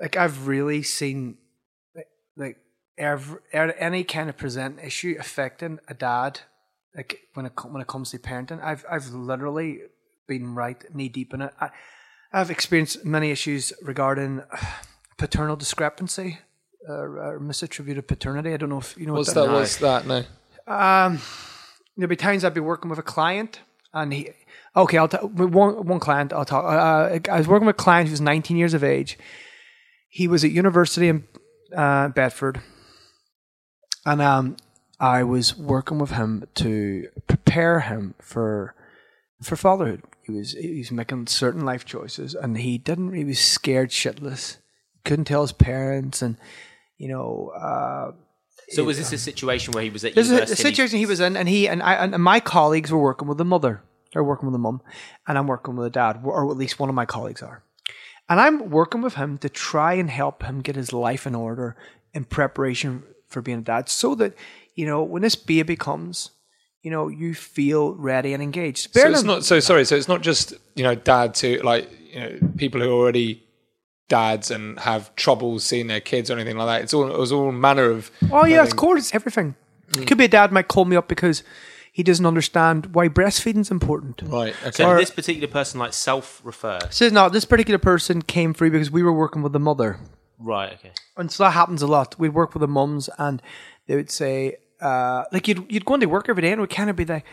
[0.00, 1.38] Like I've really seen,
[1.96, 2.58] like, like
[2.98, 6.40] every er- any kind of present issue affecting a dad.
[6.94, 9.80] Like when it when it comes to parenting, I've I've literally
[10.26, 11.52] been right knee deep in it.
[11.60, 11.70] I,
[12.34, 14.42] I've experienced many issues regarding
[15.18, 16.40] paternal discrepancy
[16.88, 18.52] uh, or misattributed paternity.
[18.52, 19.52] I don't know if you know what's what that?
[19.52, 20.04] What's that?
[20.04, 20.24] No.
[20.66, 21.20] um,
[21.96, 23.60] there'll be times I'd be working with a client,
[23.92, 24.30] and he.
[24.76, 26.32] Okay, I'll tell one one client.
[26.32, 26.64] I'll talk.
[26.64, 29.16] Uh, I was working with a client who was 19 years of age.
[30.08, 31.28] He was at university in
[31.72, 32.60] uh, Bedford,
[34.04, 34.56] and um,
[34.98, 38.74] I was working with him to prepare him for
[39.40, 40.02] for fatherhood.
[40.24, 43.12] He was he was making certain life choices, and he didn't.
[43.12, 44.56] He was scared shitless.
[45.04, 46.36] Couldn't tell his parents, and
[46.96, 47.52] you know.
[47.54, 48.12] Uh,
[48.72, 50.52] So was this a situation where he was at this is university?
[50.52, 53.36] a situation he was in, and he and I and my colleagues were working with
[53.38, 53.82] the mother,
[54.14, 54.80] or working with the mum,
[55.26, 57.62] and I'm working with the dad, or at least one of my colleagues are,
[58.28, 61.76] and I'm working with him to try and help him get his life in order
[62.14, 64.32] in preparation for being a dad, so that
[64.74, 66.30] you know when this baby comes,
[66.84, 68.94] you know you feel ready and engaged.
[68.94, 69.42] So it's not.
[69.42, 69.84] So sorry.
[69.86, 73.42] So it's not just you know dads who like you know people who are already
[74.08, 76.82] dads and have trouble seeing their kids or anything like that.
[76.82, 78.10] It's all it was all manner of.
[78.30, 79.56] Oh yeah, I of course, it's everything.
[79.88, 80.06] It mm.
[80.06, 81.42] could be a dad might call me up because
[81.90, 84.20] he doesn't understand why breastfeeding's important.
[84.26, 84.54] Right.
[84.62, 84.70] Okay.
[84.72, 86.80] So did this particular person like self-refer?
[86.90, 90.00] So no, this particular person came through because we were working with the mother.
[90.38, 90.74] Right.
[90.74, 90.92] Okay.
[91.16, 92.18] And so that happens a lot.
[92.18, 93.40] We'd work with the mums and
[93.86, 96.70] they would say, uh, like you'd you'd go into work every day and it would
[96.70, 97.24] kind of be like,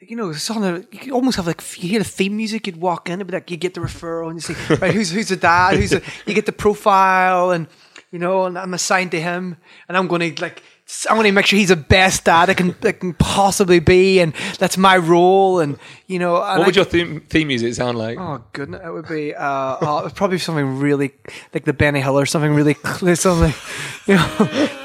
[0.00, 2.66] you know, on a, you could almost have like you hear the theme music.
[2.66, 5.10] You'd walk in, it'd be like you get the referral and you say, right, who's
[5.10, 5.76] who's the dad?
[5.76, 7.66] Who's the, you get the profile and
[8.12, 9.56] you know, and I'm assigned to him,
[9.88, 10.62] and I'm going to like.
[11.08, 14.18] I want to make sure he's the best dad I can, I can possibly be,
[14.20, 15.60] and that's my role.
[15.60, 18.18] And you know, and what I- would your theme, theme music sound like?
[18.18, 21.12] Oh goodness, it would be uh, oh, it probably something really
[21.54, 23.54] like the Benny Hill or something really clear, something
[24.06, 24.28] you know.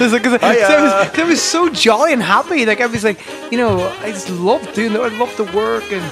[0.00, 2.64] It's like- 'cause I- I was- 'cause I was so jolly and happy.
[2.66, 3.20] Like I was like,
[3.52, 5.00] you know, I just loved doing it.
[5.00, 6.04] I loved the work and.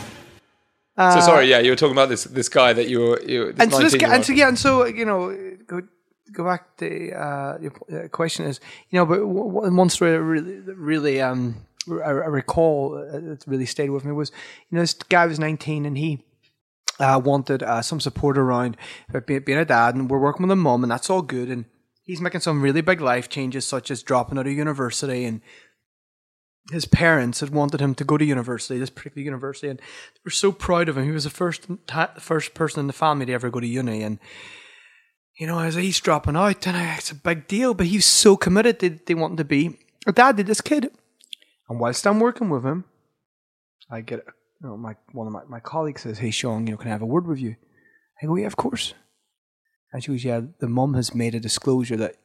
[0.98, 1.46] so sorry.
[1.50, 3.20] Yeah, you were talking about this this guy that you were.
[3.22, 5.31] You, this and so this guy, and so yeah, and so you know,
[6.32, 8.60] go back to uh, your uh, question is,
[8.90, 13.90] you know, but one story that really, really um, I, recall uh, it really stayed
[13.90, 14.30] with me was
[14.70, 16.24] you know this guy was 19 and he
[16.98, 18.76] uh, wanted uh, some support around
[19.26, 21.66] being, being a dad and we're working with a mom, and that's all good and
[22.02, 25.40] he's making some really big life changes such as dropping out of university and
[26.72, 30.30] his parents had wanted him to go to university, this particular university, and they were
[30.32, 31.04] so proud of him.
[31.04, 31.66] He was the first
[32.18, 34.18] first person in the family to ever go to uni, and
[35.38, 37.75] you know, as he's dropping out, oh, and it's a big deal.
[37.75, 40.90] But he's so committed; that they want to be a dad to this kid.
[41.68, 42.85] And whilst I'm working with him,
[43.90, 44.25] I get
[44.61, 46.92] you know my one of my, my colleagues says, "Hey, Sean, you know, can I
[46.92, 47.57] have a word with you?"
[48.22, 48.94] I go, "Yeah, of course."
[49.92, 52.16] And she goes, "Yeah, the mum has made a disclosure that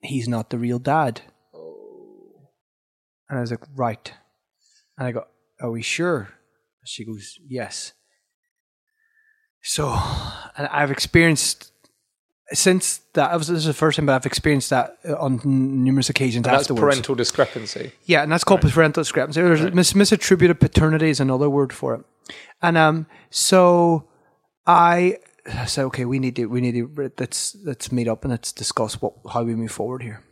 [0.00, 1.22] he's not the real dad."
[3.28, 4.12] And I was like, right.
[4.98, 5.24] And I go,
[5.60, 6.28] are we sure?
[6.84, 7.92] She goes, yes.
[9.62, 9.98] So,
[10.56, 11.72] and I've experienced
[12.52, 13.32] since that.
[13.36, 16.68] Was, this is the first time, but I've experienced that on numerous occasions And that's
[16.68, 17.92] parental discrepancy.
[18.04, 19.40] Yeah, and that's called parental discrepancy.
[19.40, 22.04] There's mis- misattributed paternity is another word for it.
[22.62, 24.08] And um, so
[24.66, 25.18] I
[25.66, 29.00] said, okay, we need to, we need to, let's let's meet up and let's discuss
[29.00, 30.22] what how we move forward here.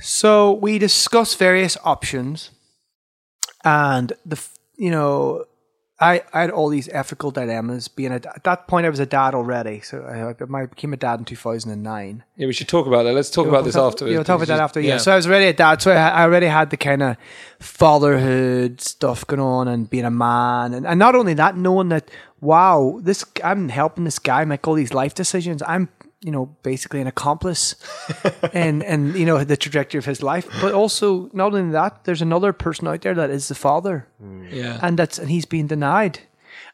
[0.00, 2.50] So we discussed various options,
[3.64, 4.40] and the
[4.76, 5.44] you know.
[6.00, 7.88] I, I had all these ethical dilemmas.
[7.88, 10.96] Being a, at that point, I was a dad already, so I, I became a
[10.96, 12.22] dad in two thousand and nine.
[12.36, 13.14] Yeah, we should talk about that.
[13.14, 14.12] Let's talk about this afterwards.
[14.12, 14.80] Yeah, we'll talk about that after.
[14.80, 14.98] Yeah.
[14.98, 15.82] So I was already a dad.
[15.82, 17.16] So I, I already had the kind of
[17.58, 22.10] fatherhood stuff going on and being a man, and, and not only that, knowing that
[22.40, 25.62] wow, this I'm helping this guy make all these life decisions.
[25.66, 25.88] I'm
[26.20, 27.76] you know basically an accomplice
[28.52, 30.48] and and you know the trajectory of his life.
[30.60, 34.52] But also not only that, there's another person out there that is the father mm.
[34.52, 34.78] yeah.
[34.82, 36.20] and that's and he's being denied.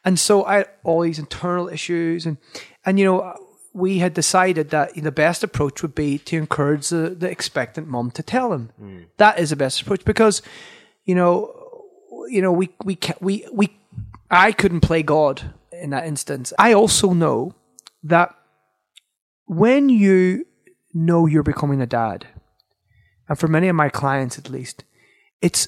[0.03, 2.37] And so I had all these internal issues, and
[2.85, 3.35] and you know
[3.73, 8.09] we had decided that the best approach would be to encourage the, the expectant mom
[8.09, 8.71] to tell him.
[8.81, 9.05] Mm.
[9.17, 10.41] That is the best approach because
[11.05, 11.51] you know
[12.29, 13.75] you know we we can we we
[14.31, 16.53] I couldn't play God in that instance.
[16.57, 17.53] I also know
[18.03, 18.35] that
[19.45, 20.45] when you
[20.93, 22.27] know you're becoming a dad,
[23.27, 24.83] and for many of my clients at least,
[25.41, 25.67] it's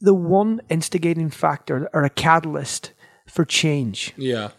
[0.00, 2.92] the one instigating factor or a catalyst
[3.26, 4.12] for change.
[4.16, 4.50] yeah.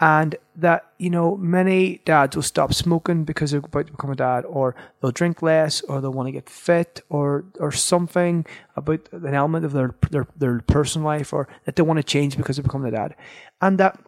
[0.00, 4.16] And that, you know, many dads will stop smoking because they're about to become a
[4.16, 9.08] dad, or they'll drink less, or they'll want to get fit, or or something about
[9.12, 12.56] an element of their their, their personal life, or that they want to change because
[12.56, 13.14] they're becoming a dad.
[13.60, 13.98] And that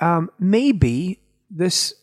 [0.00, 1.94] um, maybe this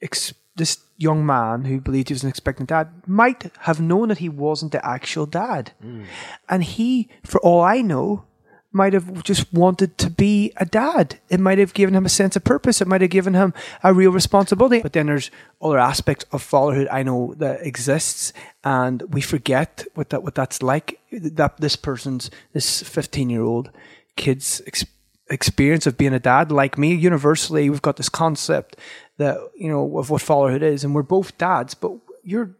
[0.00, 4.18] ex- this young man who believed he was an expectant dad might have known that
[4.18, 6.04] he wasn't the actual dad, hmm.
[6.48, 8.24] and he, for all I know,
[8.72, 11.18] might have just wanted to be a dad.
[11.28, 12.80] It might have given him a sense of purpose.
[12.80, 14.80] It might have given him a real responsibility.
[14.80, 20.10] But then there's other aspects of fatherhood I know that exists, and we forget what
[20.10, 21.00] that what that's like.
[21.10, 23.70] That this person's this 15 year old
[24.16, 24.84] kid's ex-
[25.30, 28.76] experience of being a dad, like me, universally, we've got this concept
[29.20, 31.92] that you know of what fatherhood is, and we're both dads, but
[32.24, 32.50] your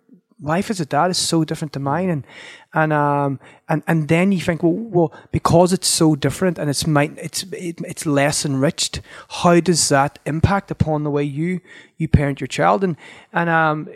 [0.42, 2.24] life as a dad is so different to mine, and
[2.72, 6.86] and um and and then you think, well, well, because it's so different and it's
[6.86, 9.00] might it's it, it's less enriched.
[9.28, 11.60] How does that impact upon the way you
[11.96, 12.84] you parent your child?
[12.84, 12.96] And
[13.32, 13.88] and um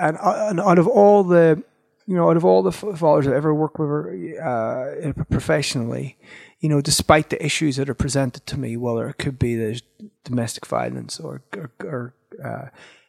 [0.00, 1.62] and, and out of all the
[2.06, 6.16] you know, out of all the fathers I've ever worked with uh, professionally,
[6.62, 9.82] you know, despite the issues that are presented to me, whether it could be there's
[10.24, 12.66] domestic violence or or, or uh,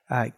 [0.10, 0.30] uh,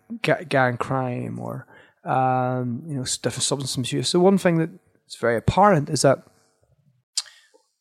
[0.50, 1.66] gang crime or
[2.04, 4.10] um, you know different substance misuse.
[4.10, 6.24] So one thing that's very apparent is that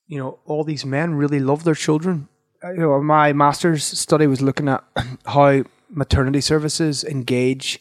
[0.07, 2.29] you know all these men really love their children.
[2.63, 4.85] Uh, You know, my master's study was looking at
[5.27, 7.81] how maternity services engage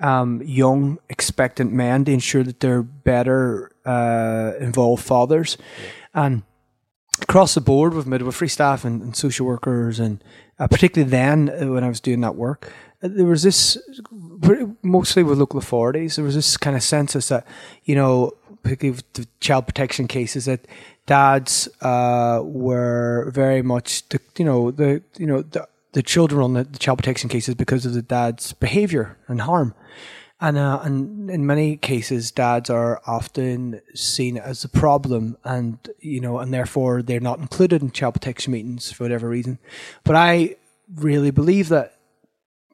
[0.00, 5.56] um, young expectant men to ensure that they're better uh, involved fathers,
[6.12, 6.42] and
[7.22, 10.22] across the board with midwifery staff and, and social workers, and
[10.58, 13.78] uh, particularly then uh, when I was doing that work, uh, there was this
[14.82, 16.16] mostly with local authorities.
[16.16, 17.46] There was this kind of census that
[17.84, 20.66] you know, particularly with the child protection cases, that
[21.06, 26.52] dads uh, were very much the you know the you know the the children on
[26.54, 29.74] the, the child protection cases because of the dad's behavior and harm.
[30.40, 36.20] And, uh, and in many cases, dads are often seen as the problem, and you
[36.20, 39.58] know, and therefore they're not included in child protection meetings for whatever reason.
[40.02, 40.56] But I
[40.94, 41.94] really believe that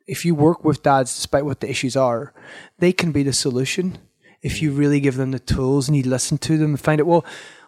[0.07, 2.33] if you work with dads, despite what the issues are,
[2.79, 3.99] they can be the solution
[4.43, 7.07] if you really give them the tools and you listen to them and find out
[7.07, 7.25] well,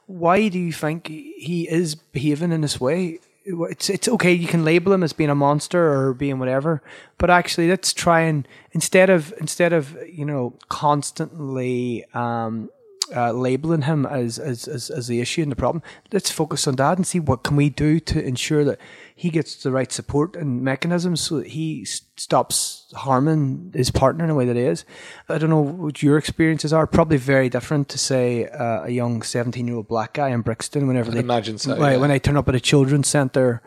[0.06, 3.18] why do you think he is behaving in this way?
[3.48, 4.32] It's it's okay.
[4.32, 6.82] You can label him as being a monster or being whatever,
[7.16, 12.68] but actually, let's try and instead of instead of you know constantly um,
[13.14, 15.82] uh, labeling him as, as as as the issue and the problem.
[16.12, 18.78] Let's focus on that and see what can we do to ensure that
[19.18, 24.30] he gets the right support and mechanisms so that he stops harming his partner in
[24.30, 24.84] a way that he is.
[25.28, 26.86] I don't know what your experiences are.
[26.86, 30.86] Probably very different to say uh, a young seventeen-year-old black guy in Brixton.
[30.86, 31.96] Whenever they imagine so, Right, yeah.
[31.96, 33.60] when they turn up at a children's centre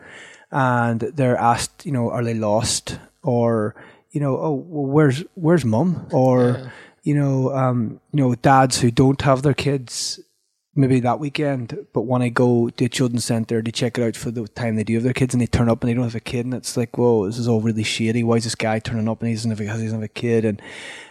[0.50, 3.74] and they're asked, you know, are they lost or
[4.10, 8.90] you know, oh, well, where's where's mum or you know, um, you know, dads who
[8.90, 10.18] don't have their kids
[10.74, 14.16] maybe that weekend, but when I go to a children's centre, they check it out
[14.16, 16.04] for the time they do have their kids, and they turn up and they don't
[16.04, 18.22] have a kid, and it's like, whoa, this is all really shady.
[18.22, 20.08] Why is this guy turning up and he doesn't have a, he doesn't have a
[20.08, 20.44] kid?
[20.44, 20.62] And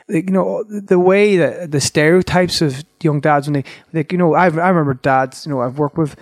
[0.08, 4.18] like, you know, the way that the stereotypes of young dads when they, like, you
[4.18, 6.16] know, I I remember dads, you know, I've worked with,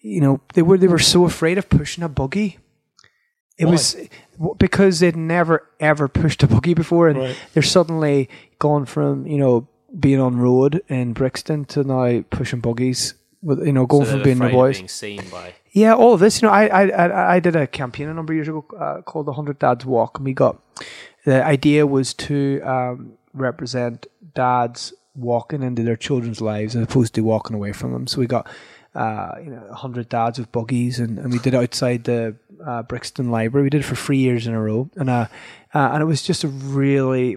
[0.00, 2.58] you know, they were they were so afraid of pushing a buggy.
[3.56, 3.96] It was
[4.58, 8.28] because they'd never ever pushed a buggy before, and they're suddenly
[8.58, 13.14] gone from you know being on road in Brixton to now pushing buggies.
[13.42, 14.78] With you know going So from being the boys.
[14.78, 15.52] being seen by.
[15.72, 16.40] Yeah, all of this.
[16.40, 19.26] You know, I I I, did a campaign a number of years ago uh, called
[19.26, 20.62] the Hundred Dads Walk, and we got
[21.26, 27.20] the idea was to um, represent dads walking into their children's lives as opposed to
[27.20, 28.06] walking away from them.
[28.06, 28.48] So we got
[28.94, 32.82] uh, you know hundred dads with buggies, and, and we did it outside the uh,
[32.82, 33.64] Brixton Library.
[33.64, 35.26] We did it for three years in a row, and uh,
[35.74, 37.36] uh, and it was just a really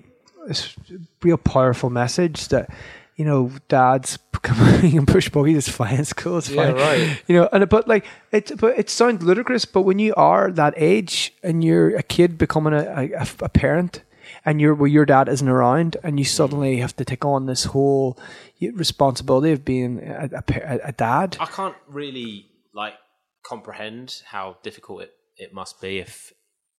[1.21, 2.69] real powerful message that
[3.15, 7.21] you know dads can push buggies it's fine it's cool it's Yeah, fine right.
[7.27, 10.73] you know and but like it but it sounds ludicrous but when you are that
[10.77, 14.03] age and you're a kid becoming a, a, a parent
[14.45, 17.65] and you're well, your dad isn't around and you suddenly have to take on this
[17.65, 18.17] whole
[18.73, 22.93] responsibility of being a, a, a dad I can't really like
[23.45, 26.31] comprehend how difficult it, it must be if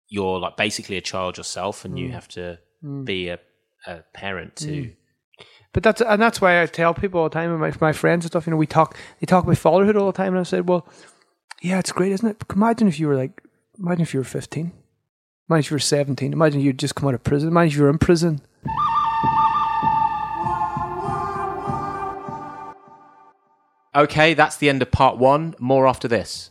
[0.08, 1.98] you're like basically a child yourself and Mm.
[1.98, 2.58] you have to
[3.04, 3.38] be a,
[3.88, 4.94] a parent to mm.
[5.74, 8.24] But that's and that's why I tell people all the time, and my my friends
[8.24, 8.46] and stuff.
[8.46, 10.88] You know, we talk they talk about fatherhood all the time, and I said, well,
[11.60, 12.38] yeah, it's great, isn't it?
[12.38, 13.42] But imagine if you were like,
[13.78, 14.72] imagine if you were fifteen,
[15.48, 17.82] imagine if you were seventeen, imagine you'd just come out of prison, imagine if you
[17.84, 18.40] were in prison.
[23.94, 25.54] Okay, that's the end of part one.
[25.58, 26.50] More after this.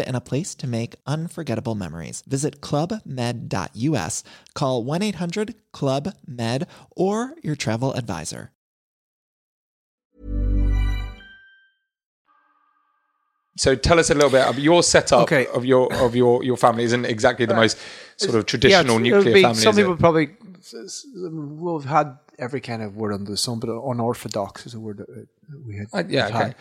[0.00, 2.22] and a place to make unforgettable memories.
[2.26, 8.50] Visit clubmed.us, call 1 800 Club Med, or your travel advisor.
[13.58, 15.46] So tell us a little bit of your setup Okay.
[15.48, 17.76] of your of your your family isn't exactly the uh, most
[18.16, 19.60] sort of traditional Yeah, nuclear be- family.
[19.60, 19.82] Some is it?
[19.82, 23.68] people probably s- s- will have had every kind of word under the sun, but
[23.70, 25.86] unorthodox is a word that uh, we had.
[25.92, 26.54] Uh, yeah, okay.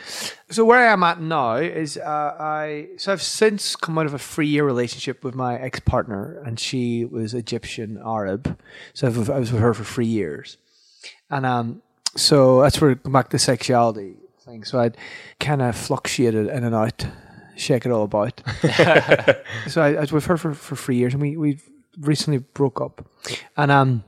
[0.50, 4.14] So where I am at now is uh, I so I've since come out of
[4.14, 8.60] a three year relationship with my ex partner, and she was Egyptian Arab.
[8.94, 10.58] So I've, I was with her for three years,
[11.30, 11.82] and um,
[12.16, 14.64] so that's where back to sexuality thing.
[14.64, 14.98] So I'd
[15.40, 17.06] kind of fluctuated in and out,
[17.56, 18.42] shake it all about.
[19.68, 21.60] so I, I was with her for, for three years, and we we
[22.00, 23.06] recently broke up,
[23.58, 24.04] and um,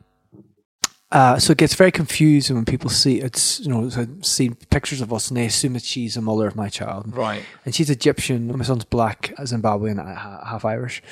[1.14, 4.99] Uh, so it gets very confusing when people see it's you know so see pictures
[4.99, 7.16] of us and they assume that she's the mother of my child.
[7.16, 7.43] Right.
[7.66, 8.57] And she's Egyptian.
[8.57, 10.03] My son's black, as Zimbabwean,
[10.43, 11.03] half Irish.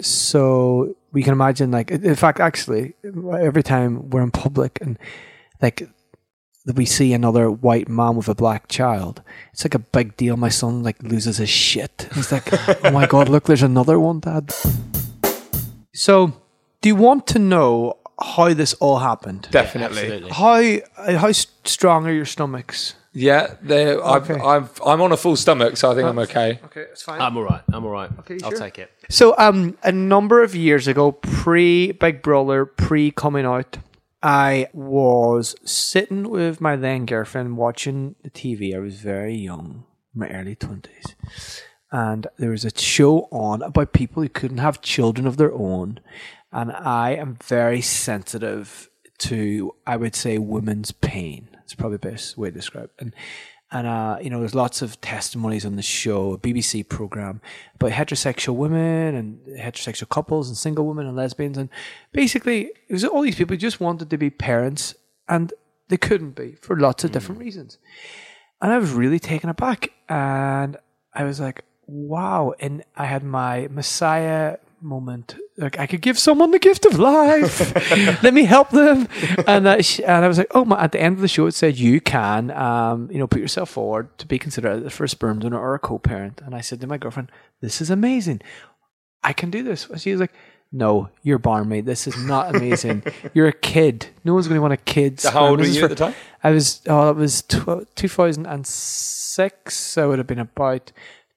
[0.00, 4.98] So we can imagine, like, in fact, actually, every time we're in public and
[5.60, 5.86] like
[6.74, 9.20] we see another white man with a black child,
[9.52, 10.38] it's like a big deal.
[10.38, 12.08] My son like loses his shit.
[12.14, 12.48] He's like,
[12.84, 14.54] "Oh my god, look, there's another one, Dad."
[15.92, 16.32] So,
[16.80, 19.48] do you want to know how this all happened?
[19.50, 19.98] Definitely.
[20.02, 20.30] Absolutely.
[20.30, 22.94] How how strong are your stomachs?
[23.12, 24.40] Yeah, they're- I've, Okay.
[24.40, 26.60] I've, I'm on a full stomach, so I think I'm okay.
[26.66, 27.20] Okay, it's fine.
[27.20, 27.62] I'm all right.
[27.72, 28.08] I'm all right.
[28.20, 28.58] Okay, I'll sure.
[28.60, 28.92] take it.
[29.08, 33.78] So, um, a number of years ago, pre Big Brother, pre coming out,
[34.22, 38.76] I was sitting with my then girlfriend watching the TV.
[38.76, 41.16] I was very young, my early twenties,
[41.90, 45.98] and there was a show on about people who couldn't have children of their own,
[46.52, 51.48] and I am very sensitive to, I would say, women's pain.
[51.62, 52.92] It's probably the best way to describe it.
[52.98, 53.14] And
[53.72, 57.40] and uh, you know, there's lots of testimonies on the show, a BBC program
[57.76, 61.68] about heterosexual women and heterosexual couples and single women and lesbians, and
[62.12, 64.96] basically it was all these people who just wanted to be parents
[65.28, 65.52] and
[65.88, 67.78] they couldn't be for lots of different reasons.
[68.60, 70.76] And I was really taken aback, and
[71.14, 75.36] I was like, "Wow!" And I had my Messiah moment.
[75.56, 77.74] Like I could give someone the gift of life.
[78.22, 79.08] Let me help them.
[79.46, 81.46] And I, sh- and I was like, "Oh my!" At the end of the show,
[81.46, 85.12] it said, "You can, um, you know, put yourself forward to be considered the first
[85.12, 88.40] sperm donor or a co-parent." And I said to my girlfriend, "This is amazing.
[89.22, 90.32] I can do this." And she was like.
[90.72, 91.84] No, you're barmaid.
[91.84, 93.02] This is not amazing.
[93.34, 94.06] you're a kid.
[94.22, 95.18] No one's going to want a kid.
[95.18, 96.14] So how old were you for- at the time?
[96.44, 99.98] I was oh, it was tw- 2006.
[99.98, 100.92] I would have been about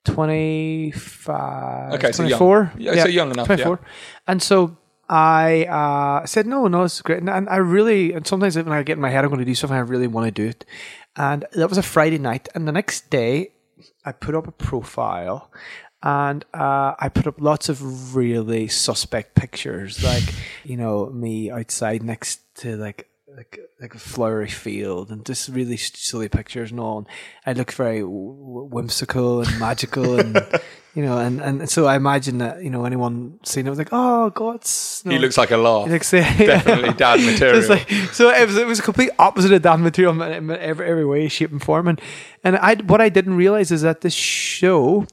[0.05, 2.37] 25, Okay, so young.
[2.37, 2.73] 24.
[2.77, 3.55] Yeah, so young enough, yeah.
[3.55, 3.79] 24.
[4.27, 4.77] And so
[5.09, 7.19] I uh, said, no, no, it's great.
[7.19, 9.45] And, and I really, and sometimes when I get in my head, I'm going to
[9.45, 10.65] do something, I really want to do it.
[11.15, 12.49] And that was a Friday night.
[12.55, 13.51] And the next day,
[14.05, 15.51] I put up a profile
[16.03, 20.23] and uh, I put up lots of really suspect pictures, like
[20.65, 25.77] you know me outside next to like like like a flowery field, and just really
[25.77, 26.99] silly pictures and all.
[26.99, 27.07] And
[27.45, 30.35] I look very whimsical and magical, and
[30.93, 33.89] you know, and and so I imagine that you know anyone seeing it was like,
[33.91, 35.87] oh God, it's, He looks like a laugh.
[35.87, 36.37] He looks- yeah.
[36.37, 37.57] Definitely dad material.
[37.59, 40.51] it's like so it was it was a complete opposite of dad material in, in
[40.57, 41.87] every, every way, shape, and form.
[41.87, 42.01] And
[42.43, 45.05] and I what I didn't realize is that this show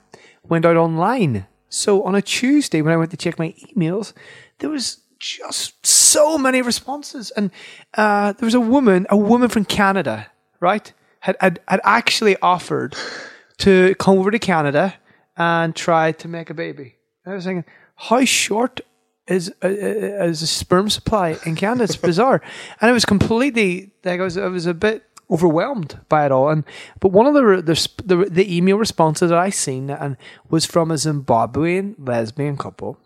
[0.43, 1.47] went out online.
[1.68, 4.12] So on a Tuesday when I went to check my emails,
[4.59, 7.51] there was just so many responses, and
[7.95, 10.27] uh, there was a woman, a woman from Canada,
[10.59, 12.97] right, had had, had actually offered
[13.59, 14.95] to come over to Canada
[15.37, 16.97] and try to make a baby.
[17.25, 17.64] I was thinking,
[17.95, 18.81] how short
[19.27, 21.85] is uh, uh, is the sperm supply in Canada?
[21.85, 22.43] It's bizarre,
[22.81, 26.49] and it was completely like I was I was a bit overwhelmed by it all.
[26.49, 26.64] And
[26.99, 30.16] but one of the the the, the email responses that I seen and
[30.49, 32.99] was from a Zimbabwean lesbian couple,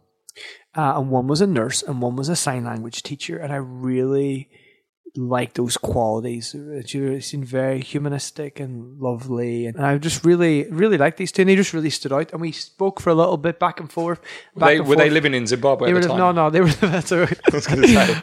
[0.77, 3.57] uh, and one was a nurse and one was a sign language teacher, and I
[3.57, 4.49] really
[5.17, 6.57] like those qualities.
[6.87, 11.43] She seemed very humanistic and lovely, and I just really, really liked these two.
[11.43, 12.33] And they just really stood out.
[12.33, 14.21] And we spoke for a little bit back and forth.
[14.57, 16.61] Back they, and were they living in Zimbabwe They at were the no, no, they
[16.61, 16.69] were.
[16.81, 17.29] That's a,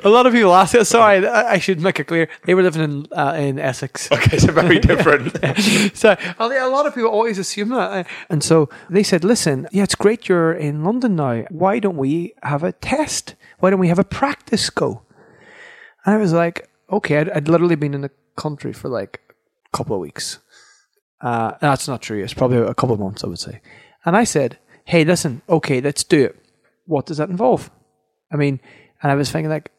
[0.04, 0.86] a lot of people ask it.
[0.86, 2.28] Sorry, I I should make it clear.
[2.46, 4.10] They were living in uh, in Essex.
[4.22, 5.34] Okay, so very different.
[5.98, 9.84] so a a lot of people always assume that, and so they said, "Listen, yeah,
[9.84, 11.46] it's great you're in London now.
[11.50, 13.36] Why don't we have a test?
[13.60, 15.02] Why don't we have a practice go?"
[16.06, 19.22] And I was like, "Okay." I'd, I'd literally been in the country for like
[19.74, 20.40] a couple of weeks.
[21.20, 22.24] Uh, that's not true.
[22.24, 23.62] It's probably a couple of months, I would say.
[24.06, 25.42] And I said, "Hey, listen.
[25.48, 26.36] Okay, let's do it.
[26.86, 27.70] What does that involve?"
[28.32, 28.60] I mean,
[29.04, 29.72] and I was thinking like,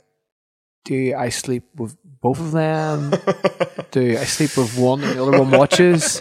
[0.84, 3.10] do I sleep with both of them?
[3.92, 6.20] do I sleep with one and the other one watches?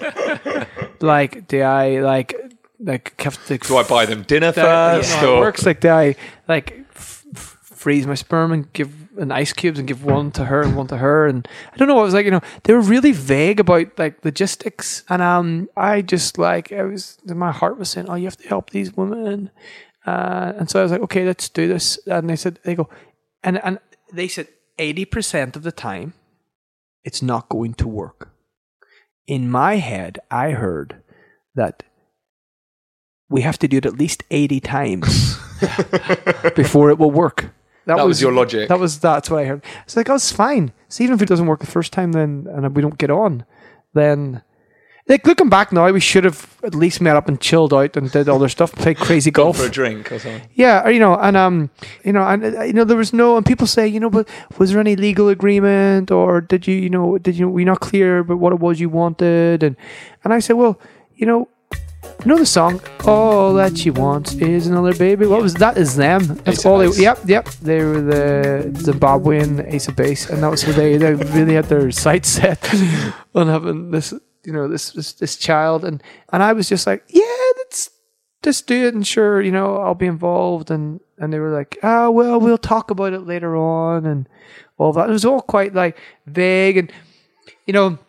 [1.01, 2.33] like, do I like
[2.79, 3.57] like have to?
[3.57, 4.63] Do I buy them dinner do I-
[5.01, 5.09] first?
[5.21, 6.15] yeah, it works like do I
[6.47, 10.45] like f- f- freeze my sperm and give an ice cubes and give one to
[10.45, 11.99] her and one to her and I don't know.
[11.99, 16.01] I was like, you know, they were really vague about like logistics, and um, I
[16.01, 19.51] just like I was my heart was saying, oh, you have to help these women,
[20.05, 21.99] uh, and so I was like, okay, let's do this.
[22.07, 22.89] And they said, they go,
[23.43, 23.79] and and
[24.11, 24.47] they said
[24.79, 26.13] eighty percent of the time,
[27.03, 28.31] it's not going to work.
[29.27, 31.03] In my head, I heard
[31.55, 31.83] that
[33.31, 35.37] we have to do it at least 80 times
[36.55, 37.51] before it will work.
[37.85, 38.69] That was your logic.
[38.69, 39.63] That was that's what I heard.
[39.83, 40.71] It's like, oh, it's fine.
[40.87, 43.45] So even if it doesn't work the first time, then and we don't get on,
[43.93, 44.43] then
[45.07, 48.11] like looking back now, we should have at least met up and chilled out and
[48.11, 49.57] did all their stuff, played crazy golf.
[49.57, 50.47] for a drink or something.
[50.53, 51.69] Yeah, or, you know, and um,
[52.05, 54.29] you know, and uh, you know, there was no, and people say, you know, but
[54.57, 57.79] was there any legal agreement, or did you, you know, did you, were you not
[57.79, 59.75] clear about what it was you wanted, and
[60.23, 60.79] and I said, well,
[61.15, 61.49] you know,
[62.25, 65.25] know the song, all that she wants is another baby.
[65.25, 65.77] What was that?
[65.77, 66.25] Is them?
[66.43, 66.77] That's Ace all.
[66.79, 67.49] They, yep, yep.
[67.61, 71.65] They were the Zimbabwean Ace of Base, and that was who they they really had
[71.65, 72.69] their sights set
[73.35, 74.13] on having this,
[74.45, 76.01] you know, this this this child, and
[76.31, 77.23] and I was just like, yeah,
[77.57, 77.89] that's
[78.43, 80.71] just do it and sure, you know, I'll be involved.
[80.71, 84.27] And, and they were like, ah, well, we'll talk about it later on and
[84.77, 85.09] all that.
[85.09, 86.91] It was all quite like vague and,
[87.67, 87.99] you know,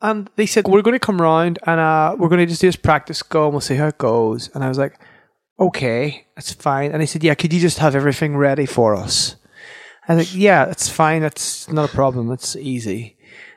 [0.00, 2.68] and they said, we're going to come round and uh, we're going to just do
[2.68, 4.48] this practice go and we'll see how it goes.
[4.54, 4.98] And I was like,
[5.58, 6.92] okay, that's fine.
[6.92, 9.36] And they said, yeah, could you just have everything ready for us?
[10.06, 11.22] I was like, yeah, that's fine.
[11.22, 12.28] That's not a problem.
[12.28, 13.16] That's easy.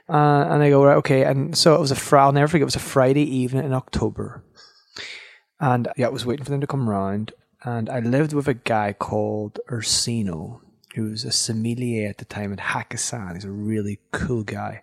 [0.09, 1.23] Uh, and I go, right, okay.
[1.23, 3.73] And so it was a Friday, I'll never forget, it was a Friday evening in
[3.73, 4.43] October.
[5.59, 7.33] And yeah, I was waiting for them to come round.
[7.63, 10.61] And I lived with a guy called Ursino,
[10.95, 13.35] who was a sommelier at the time in Hakkasan.
[13.35, 14.81] He's a really cool guy.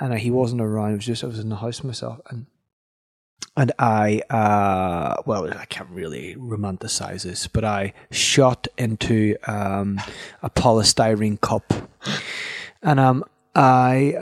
[0.00, 0.92] And he wasn't around.
[0.92, 2.46] It was just I was in the house myself, and
[3.56, 10.00] and I, uh, well, I can't really romanticize this, but I shot into um,
[10.42, 11.72] a polystyrene cup,
[12.82, 13.24] and um,
[13.56, 14.14] I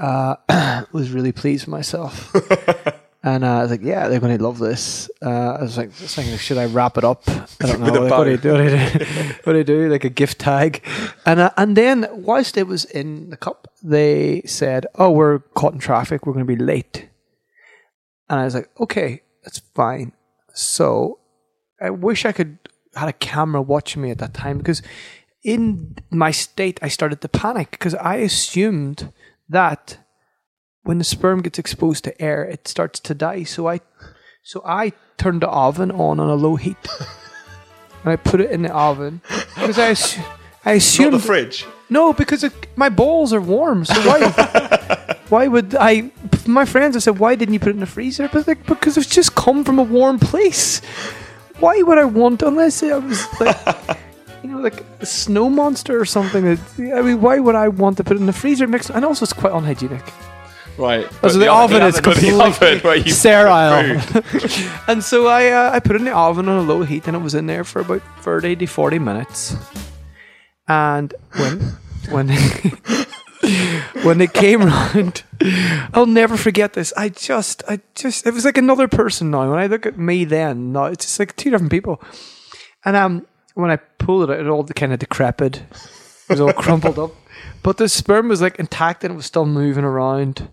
[0.49, 2.35] uh, was really pleased with myself.
[3.27, 5.91] And uh, I was like, "Yeah, they're going to love this." Uh, I was like,
[5.91, 7.93] thinking, "Should I wrap it up?" I don't know.
[7.93, 8.53] Like, what, do you do?
[8.53, 9.35] What do you do?
[9.43, 9.89] What do you do?
[9.89, 10.81] Like a gift tag,
[11.27, 15.73] and uh, and then whilst it was in the cup, they said, "Oh, we're caught
[15.73, 16.25] in traffic.
[16.25, 17.09] We're going to be late."
[18.29, 20.13] And I was like, "Okay, that's fine."
[20.55, 21.19] So
[21.83, 22.59] I wish I could
[22.95, 24.83] had a camera watching me at that time because
[25.43, 29.13] in my state I started to panic because I assumed
[29.49, 29.99] that
[30.87, 33.43] when the sperm gets exposed to air, it starts to die.
[33.43, 33.81] So I,
[34.43, 36.77] so I turned the oven on on a low heat,
[38.05, 39.21] and I put it in the oven
[39.55, 40.25] because I, assu-
[40.65, 40.75] I
[41.05, 41.67] Not the fridge.
[41.91, 43.85] no, because it, my balls are warm.
[43.85, 45.17] So why?
[45.29, 46.11] why would I?
[46.47, 48.97] My friends I said, "Why didn't you put it in the freezer?" But like, because
[48.97, 50.81] it's just come from a warm place.
[51.59, 53.57] Why would I want unless it was like,
[54.43, 56.45] you know, like a snow monster or something?
[56.45, 58.69] That, I mean, why would I want to put it in the freezer?
[58.69, 60.05] Makes and also it's quite unhygienic.
[60.79, 61.07] Right.
[61.09, 64.01] Oh, But so the, oven is the completely oven where you sterile.
[64.89, 67.17] and so I uh, I put it in the oven on a low heat, and
[67.17, 69.57] it was in there for about thirty to forty minutes.
[70.69, 71.61] And when
[72.11, 72.29] when
[74.03, 75.23] when it came round,
[75.95, 76.93] I'll never forget this.
[76.97, 79.49] I just I just it was like another person now.
[79.51, 82.03] When I look at me then, now it's just like two different people.
[82.85, 85.57] And um, when I pulled it, out, it all kind of decrepit.
[85.57, 87.13] It was all crumpled up,
[87.63, 90.51] but the sperm was like intact and it was still moving around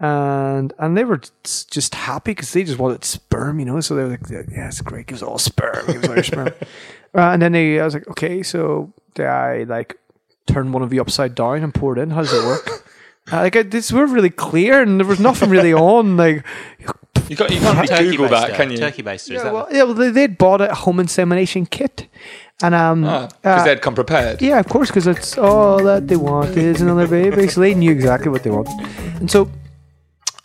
[0.00, 3.80] and and they were just just happy because they just wanted sperm, you know.
[3.80, 5.06] So they were like, "Yeah, it's great.
[5.06, 5.86] Give us all sperm.
[5.86, 6.54] Give us all your sperm."
[7.12, 9.98] Uh, and then they, I was like, "Okay, so do I like
[10.46, 12.10] turn one of you upside down and pour it in?
[12.10, 12.86] How does it work?"
[13.32, 16.16] Uh, like I, this were really clear, and there was nothing really on.
[16.16, 16.44] Like,
[17.28, 18.78] You can't, you can't Turkey Google that, can you?
[18.78, 19.14] Turkey baster.
[19.14, 22.08] Is yeah, that well, yeah, well, they, they'd bought a home insemination kit,
[22.62, 24.42] and um, Because uh, they'd come prepared.
[24.42, 27.46] Yeah, of course, because it's all that they want is another baby.
[27.46, 28.74] So they knew exactly what they wanted.
[29.20, 29.48] And so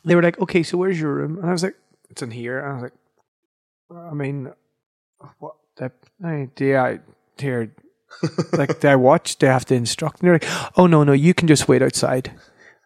[0.06, 1.40] they were like, okay, so where's your room?
[1.40, 1.76] And I was like,
[2.10, 2.60] it's in here.
[2.60, 2.94] And I was like,
[4.12, 4.52] I mean,
[5.40, 5.56] what?
[5.78, 5.92] The,
[6.24, 7.00] I, do I,
[7.38, 7.74] here,
[8.54, 9.38] like, do I watch?
[9.38, 10.20] Do I have to instruct?
[10.20, 12.32] And they're like, oh, no, no, you can just wait outside.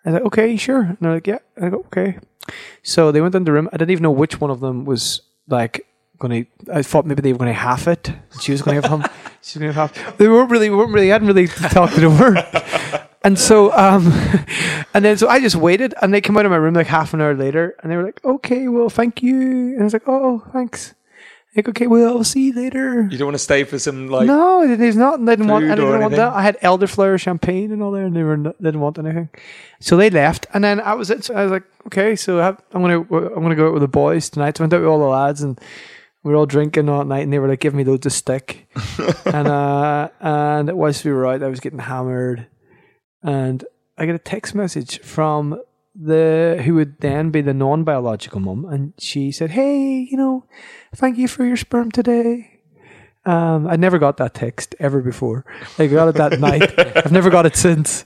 [0.05, 0.81] I was like, okay, sure.
[0.81, 1.39] And they're like, yeah.
[1.55, 2.17] And I go, okay.
[2.83, 3.69] So they went in the room.
[3.71, 5.85] I didn't even know which one of them was like
[6.17, 6.73] going to.
[6.73, 8.11] I thought maybe they were going to half it.
[8.41, 9.09] She was going to have him.
[9.41, 10.17] She was going to have half.
[10.17, 12.35] They weren't really, weren't really, I hadn't really talked it over.
[13.29, 14.07] And so, um,
[14.95, 17.13] and then so I just waited, and they came out of my room like half
[17.13, 19.39] an hour later, and they were like, "Okay, well, thank you."
[19.73, 20.95] And I was like, "Oh, thanks."
[21.55, 23.07] Like, okay, well, I'll see you later.
[23.11, 24.25] You don't want to stay for some like.
[24.25, 25.23] no, there's not.
[25.23, 25.65] They didn't want.
[25.65, 26.33] I didn't want that.
[26.33, 29.29] I had elderflower champagne and all there, and they were not, they didn't want anything.
[29.79, 31.09] So they left, and then I was.
[31.21, 33.83] So I was like, okay, so I have, I'm gonna I'm gonna go out with
[33.83, 34.57] the boys tonight.
[34.57, 35.61] So I went out with all the lads, and
[36.23, 38.67] we were all drinking all night, and they were like giving me loads of stick,
[39.25, 42.47] and uh, and whilst we were out, I was getting hammered,
[43.23, 43.63] and
[43.97, 45.61] I get a text message from
[45.95, 50.45] the who would then be the non-biological mum, and she said, "Hey, you know,
[50.95, 52.59] thank you for your sperm today."
[53.25, 55.45] Um, I never got that text ever before.
[55.77, 56.73] I got it that night.
[56.97, 58.05] I've never got it since.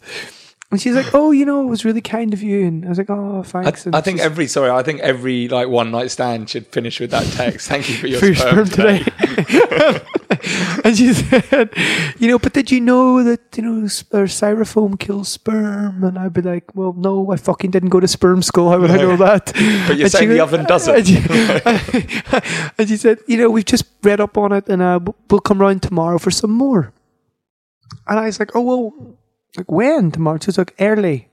[0.74, 2.97] And she's like, "Oh, you know, it was really kind of you." And I was
[2.97, 6.09] like, "Oh, thanks." And I think she's- every sorry, I think every like one night
[6.09, 7.69] stand should finish with that text.
[7.69, 9.03] Thank you for your, for sperm, sperm today.
[9.03, 10.01] today.
[10.84, 11.69] and she said,
[12.17, 16.41] "You know, but did you know that you know styrofoam kills sperm?" And I'd be
[16.41, 18.71] like, "Well, no, I fucking didn't go to sperm school.
[18.71, 19.53] How would I know that?"
[19.88, 20.95] But you're And saying the went- oven doesn't.
[20.95, 21.17] And she,
[22.80, 24.99] and she said, "You know, we've just read up on it, and uh,
[25.30, 26.91] we'll come round tomorrow for some more."
[28.07, 28.93] And I was like, "Oh well,
[29.58, 31.30] like when tomorrow?" Was like, "Early."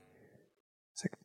[0.93, 1.17] It's like,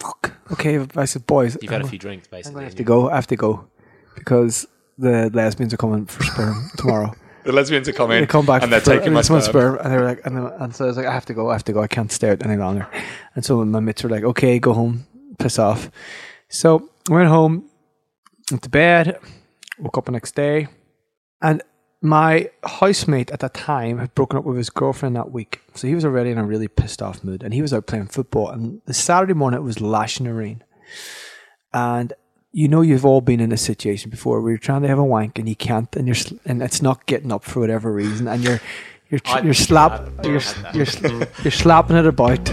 [0.00, 2.54] "Fuck." Okay, I said, "Boys, You've had a I'm- few drinks, I'm basically.
[2.54, 3.10] gonna have to go.
[3.10, 3.66] I have to go
[4.14, 4.66] because
[4.98, 7.14] the lesbians are coming for sperm tomorrow.
[7.44, 9.42] The lesbians are coming They come back and they're for, taking my sperm.
[9.42, 11.34] sperm, and they were like, and, then- and so I was like, I have to
[11.34, 11.50] go.
[11.50, 11.82] I have to go.
[11.82, 12.86] I can't stay out any longer.
[13.34, 15.06] And so my mates were like, okay, go home,
[15.38, 15.90] piss off.
[16.48, 17.68] So I went home,
[18.50, 19.18] went to bed,
[19.78, 20.68] woke up the next day,
[21.42, 21.62] and
[22.04, 25.62] my housemate at the time had broken up with his girlfriend that week.
[25.74, 28.08] So he was already in a really pissed off mood and he was out playing
[28.08, 28.50] football.
[28.50, 30.62] And the Saturday morning, it was lashing the rain.
[31.72, 32.12] And
[32.52, 35.04] you know, you've all been in a situation before where you're trying to have a
[35.04, 38.44] wank and you can't, and you're and it's not getting up for whatever reason, and
[38.44, 38.60] you're
[39.08, 40.40] you're I- you're slap you're
[40.72, 40.86] you're
[41.42, 42.48] you're slapping it about,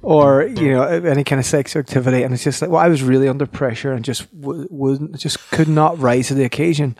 [0.00, 3.02] or you know any kind of sexual activity, and it's just like well, I was
[3.02, 6.96] really under pressure and just w- wouldn't just could not rise to the occasion.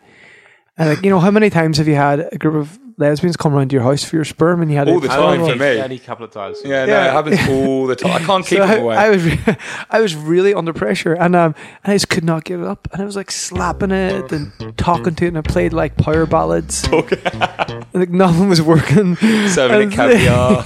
[0.78, 3.54] And like you know, how many times have you had a group of lesbians come
[3.54, 5.54] around to your house for your sperm, and you had All a- the time for
[5.56, 5.78] me.
[5.78, 6.58] Any couple of times.
[6.64, 7.08] Yeah, no, Yeah.
[7.08, 8.12] it happens all the time.
[8.12, 8.96] I can't keep So them I, away.
[8.96, 9.56] I was, re-
[9.90, 11.54] I was really under pressure, and um,
[11.84, 14.52] and I just could not get it up, and I was like slapping it and
[14.76, 19.16] talking to it, and I played like power ballads, and, like nothing was working.
[19.16, 20.62] Serving it And- caviar.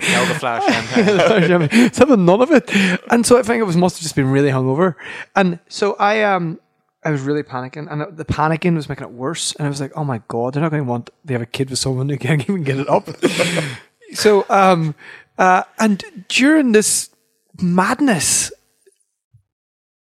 [0.00, 1.92] Elderflower champagne.
[1.92, 2.70] Something, none of it,
[3.10, 4.94] and so I think it was must have just been really hungover,
[5.34, 6.58] and so I um.
[7.06, 9.54] I was really panicking, and the panicking was making it worse.
[9.54, 11.46] And I was like, "Oh my god, they're not going to want they have a
[11.46, 13.08] kid with someone who can't even get it up."
[14.12, 14.96] so, um,
[15.38, 17.10] uh, and during this
[17.62, 18.52] madness,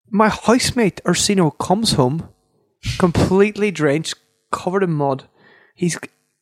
[0.09, 2.31] my housemate Ursino comes home
[2.99, 4.15] completely drenched,
[4.51, 5.25] covered in mud.
[5.75, 5.99] He's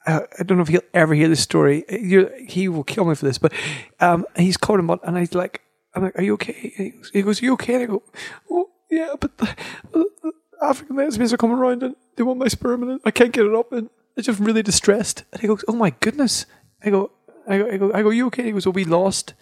[0.07, 1.85] uh, I don't know if he'll ever hear this story.
[1.91, 3.53] You're, he will kill me for this, but
[3.99, 5.61] um, he's covered in mud, and he's like,
[5.93, 8.03] "I'm like, are you okay?" He goes, goes, "You okay?" And I go,
[8.49, 10.33] "Oh yeah, but the
[10.63, 13.55] African lesbians are coming around and they want my sperm, and I can't get it
[13.55, 16.47] up, and I'm just really distressed." And he goes, "Oh my goodness!"
[16.85, 17.13] I go,
[17.49, 18.45] I go, I go, I go, you okay?
[18.45, 19.35] He goes, "Well, we lost."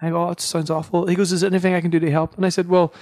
[0.00, 1.06] I go, oh, it sounds awful.
[1.08, 2.36] He goes, is there anything I can do to help?
[2.36, 2.94] And I said, well,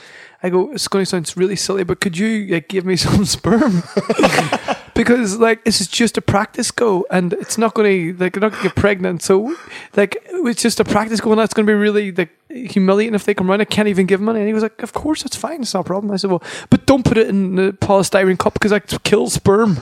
[0.43, 3.25] I go, it's going to sound really silly, but could you like, give me some
[3.27, 3.83] sperm?
[4.97, 8.41] because like this is just a practice go, and it's not going to like you're
[8.41, 9.23] not going to get pregnant.
[9.23, 9.55] So
[9.95, 13.25] like it's just a practice go, and that's going to be really like humiliating if
[13.25, 13.61] they come around.
[13.61, 14.41] I can't even give money.
[14.41, 15.63] And he was like, of course, that's fine.
[15.63, 16.13] It's not a problem.
[16.13, 19.71] I said, well, but don't put it in the polystyrene cup because I kill sperm.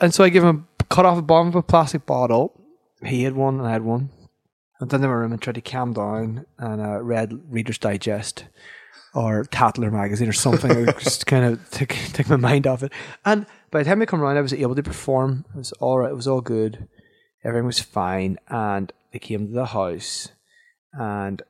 [0.00, 2.60] and so I give him a cut off the bottom of a plastic bottle.
[3.04, 4.10] He had one, and I had one.
[4.80, 8.46] I went into my room and tried to calm down and uh, read Reader's Digest
[9.14, 12.92] or Tatler magazine or something, just kind of take, take my mind off it.
[13.24, 15.44] And by the time I come around, I was able to perform.
[15.54, 16.10] It was all right.
[16.10, 16.88] It was all good.
[17.44, 18.38] Everything was fine.
[18.48, 20.28] And they came to the house
[20.92, 21.42] and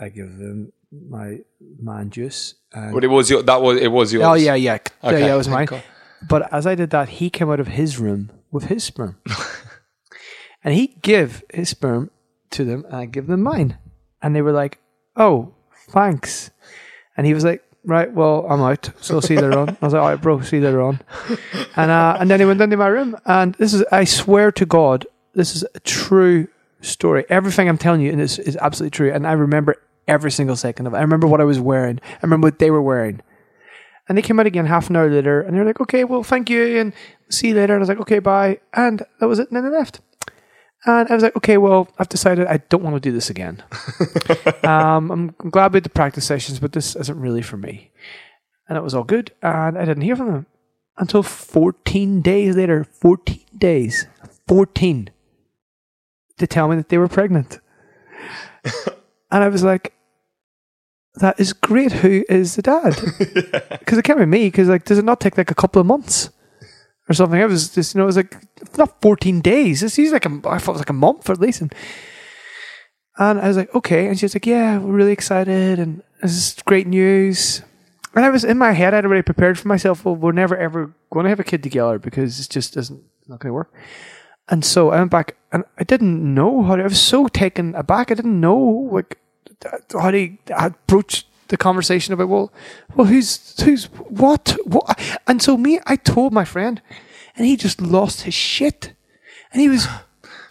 [0.00, 1.38] I give them my
[1.80, 2.54] man juice.
[2.72, 3.42] And But it was your.
[3.42, 3.88] That was it.
[3.88, 4.24] Was yours.
[4.24, 5.34] Oh yeah, yeah, yeah, Okay, yeah.
[5.34, 5.66] It was mine.
[5.66, 5.82] God.
[6.28, 9.20] But as I did that, he came out of his room with his sperm,
[10.64, 12.10] and he give his sperm
[12.50, 13.78] to them, and I give them mine,
[14.22, 14.78] and they were like,
[15.16, 15.54] "Oh,
[15.90, 16.50] thanks,"
[17.18, 17.62] and he was like.
[17.84, 18.90] Right, well, I'm out.
[19.00, 19.68] So see you later on.
[19.70, 21.00] I was like, all right, bro, see you later on.
[21.76, 24.66] And uh, and then he went into my room, and this is, I swear to
[24.66, 26.48] God, this is a true
[26.82, 27.24] story.
[27.30, 29.12] Everything I'm telling you is, is absolutely true.
[29.12, 30.96] And I remember every single second of it.
[30.96, 32.00] I remember what I was wearing.
[32.04, 33.22] I remember what they were wearing.
[34.08, 36.22] And they came out again half an hour later and they were like, okay, well,
[36.22, 36.92] thank you and
[37.30, 37.74] see you later.
[37.74, 38.58] And I was like, okay, bye.
[38.72, 39.48] And that was it.
[39.48, 40.00] And then they left.
[40.86, 43.62] And I was like, okay, well, I've decided I don't want to do this again.
[44.62, 47.90] um, I'm glad we had the practice sessions, but this isn't really for me.
[48.68, 49.32] And it was all good.
[49.42, 50.46] And I didn't hear from them
[50.96, 52.84] until 14 days later.
[52.84, 54.06] 14 days.
[54.46, 55.10] 14
[56.38, 57.58] to tell me that they were pregnant.
[58.64, 59.92] and I was like,
[61.16, 61.92] that is great.
[61.92, 62.96] Who is the dad?
[63.78, 64.48] Because it can't be me.
[64.48, 66.28] Because like, does it not take like a couple of months
[67.08, 67.40] or something?
[67.40, 68.36] I was just, you know, it was like
[68.76, 69.80] not fourteen days.
[69.80, 71.60] This is like a, I thought it was like a month at least.
[71.60, 71.74] And,
[73.18, 74.06] and I was like, okay.
[74.06, 77.62] And she was like, yeah, we're really excited, and this is great news.
[78.14, 80.04] And I was in my head, I'd already prepared for myself.
[80.04, 83.40] Well, we're never ever going to have a kid together because it just doesn't not
[83.40, 83.72] going to work.
[84.48, 86.76] And so I went back, and I didn't know how.
[86.76, 88.10] To, I was so taken aback.
[88.10, 89.18] I didn't know like
[89.92, 92.52] how to approach the conversation about well,
[92.94, 94.98] well, who's who's what what.
[95.26, 96.80] And so me, I told my friend,
[97.36, 98.94] and he just lost his shit,
[99.52, 99.86] and he was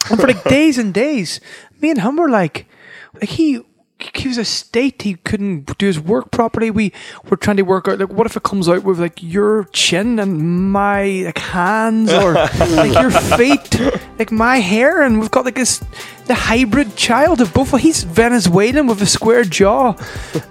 [0.09, 1.39] and for like days and days,
[1.81, 2.67] me and him were like,
[3.13, 3.61] like he.
[3.99, 5.01] He was a state.
[5.01, 6.69] He couldn't do his work properly.
[6.69, 6.93] We
[7.29, 10.19] were trying to work out like, what if it comes out with like your chin
[10.19, 13.79] and my like hands, or like your feet,
[14.19, 15.83] like my hair, and we've got like this
[16.25, 17.75] the hybrid child of both.
[17.79, 19.95] He's Venezuelan with a square jaw,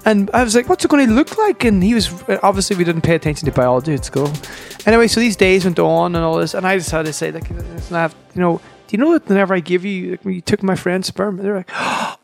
[0.04, 2.10] and I was like, "What's it going to look like?" And he was
[2.42, 4.32] obviously we didn't pay attention to biology at school.
[4.86, 7.50] Anyway, so these days went on and all this, and I decided to say, like,
[7.50, 10.40] I have, you know, do you know that whenever I give you, like, when you
[10.40, 11.70] took my friend's sperm, they're like,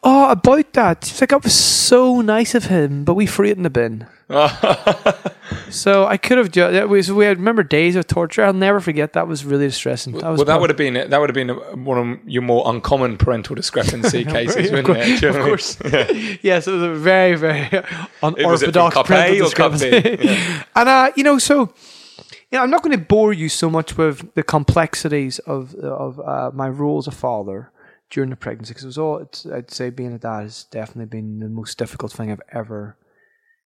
[0.03, 3.57] "Oh, about that." It's like that was so nice of him, but we threw it
[3.57, 4.07] in the bin.
[5.73, 6.75] So I could have just.
[6.75, 8.45] It was, we had, remember days of torture.
[8.45, 9.15] I'll never forget.
[9.15, 10.13] That was really distressing.
[10.13, 12.63] That was well, that would have been that would have been one of your more
[12.67, 15.23] uncommon parental discrepancy cases, wouldn't course, it?
[15.23, 16.39] You know of what I mean?
[16.39, 16.39] course.
[16.43, 17.87] yes, it was a very, very was it
[18.21, 19.91] from unorthodox parental or cup B?
[19.91, 20.65] discrepancy.
[20.77, 21.73] and uh, you know, so
[22.53, 26.21] you know, I'm not going to bore you so much with the complexities of of
[26.21, 27.73] uh, my role as a father
[28.11, 29.19] during the pregnancy because it was all.
[29.19, 32.99] It's, I'd say being a dad has definitely been the most difficult thing I've ever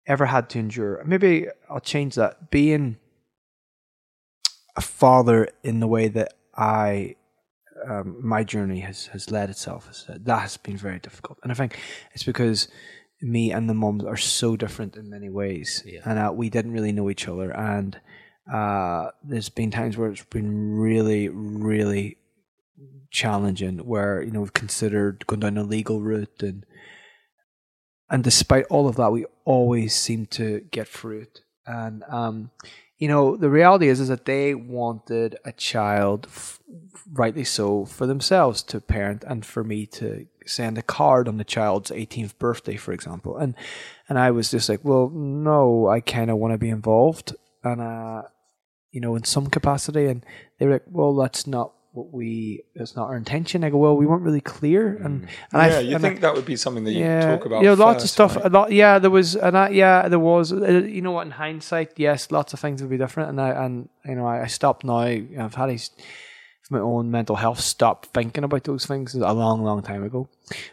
[0.06, 1.02] ever had to endure.
[1.06, 2.52] Maybe I'll change that.
[2.52, 2.98] Being
[4.76, 7.16] a father in the way that I
[7.90, 11.80] um, my journey has has led itself that, has been very difficult, and I think
[12.14, 12.68] it's because
[13.22, 16.92] me and the mums are so different in many ways, and uh, we didn't really
[16.92, 17.98] know each other, and
[18.52, 22.18] uh, there's been times where it's been really, really
[23.12, 26.66] challenging, where you know we've considered going down a legal route, and
[28.10, 32.52] and despite all of that, we always seem to get through it, and um,
[33.04, 36.62] you know, the reality is is that they wanted a child, f-
[37.12, 41.44] rightly so, for themselves to parent, and for me to send a card on the
[41.44, 43.36] child's 18th birthday, for example.
[43.36, 43.56] And
[44.08, 47.82] and I was just like, well, no, I kind of want to be involved, and
[47.82, 48.22] uh,
[48.94, 50.06] you know, in some capacity.
[50.06, 50.26] And
[50.58, 53.64] they were like, well, that's not what we, that's not our intention.
[53.64, 56.22] I go, well, we weren't really clear, and and I yeah, you and I- think
[56.22, 57.64] that would be something that you yeah, talk about?
[57.64, 58.36] Yeah, lots of stuff.
[58.36, 58.46] right?
[58.46, 58.72] A lot.
[58.72, 60.52] Yeah, there was, and I, yeah, there was.
[60.52, 61.26] Uh, you know what?
[61.28, 63.30] In hindsight, yes, lots of things would be different.
[63.30, 64.98] And I, and you know, I, I stopped now.
[65.02, 65.92] I've had these
[66.64, 67.60] for my own mental health.
[67.60, 70.28] Stop thinking about those things a long, long time ago.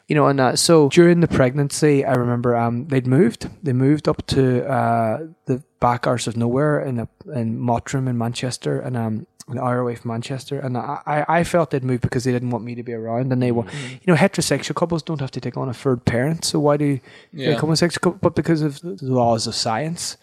[0.08, 3.48] You know, and uh, so during the pregnancy, I remember um they'd moved.
[3.62, 8.16] They moved up to uh the back arse of nowhere in a, in Mottram in
[8.18, 12.22] Manchester, and um an hour away from Manchester, and I, I felt they'd moved because
[12.22, 13.94] they didn't want me to be around, and they want, Mm-hmm.
[14.02, 17.00] you know, heterosexual couples don't have to take on a third parent, so why do
[17.32, 17.54] Yeah.
[17.58, 18.20] homosexual couple?
[18.22, 20.16] But because of the laws of science,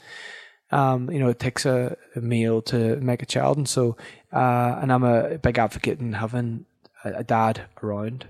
[0.71, 3.95] um, you know, it takes a, a male to make a child, and so,
[4.33, 6.65] uh, and I'm a big advocate in having
[7.03, 8.27] a, a dad around.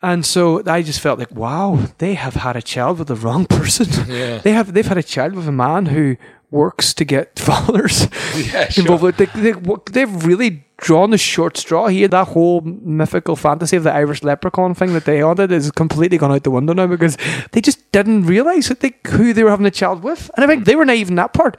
[0.00, 3.46] And so I just felt like, wow, they have had a child with the wrong
[3.58, 3.88] person.
[4.08, 4.38] Yeah.
[4.38, 6.16] they have they've had a child with a man who
[6.50, 8.82] works to get fathers Yeah, sure.
[8.90, 9.18] involved.
[9.18, 9.52] They, they,
[9.92, 12.08] they've really drawn the short straw here.
[12.08, 16.32] That whole mythical fantasy of the Irish leprechaun thing that they wanted is completely gone
[16.32, 17.16] out the window now because
[17.52, 20.30] they just didn't realize that they, who they were having a child with.
[20.36, 21.56] And I think they were naive in that part.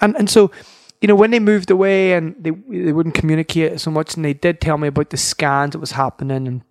[0.00, 0.50] And and so,
[1.00, 4.34] you know, when they moved away and they they wouldn't communicate so much, and they
[4.34, 6.62] did tell me about the scans that was happening and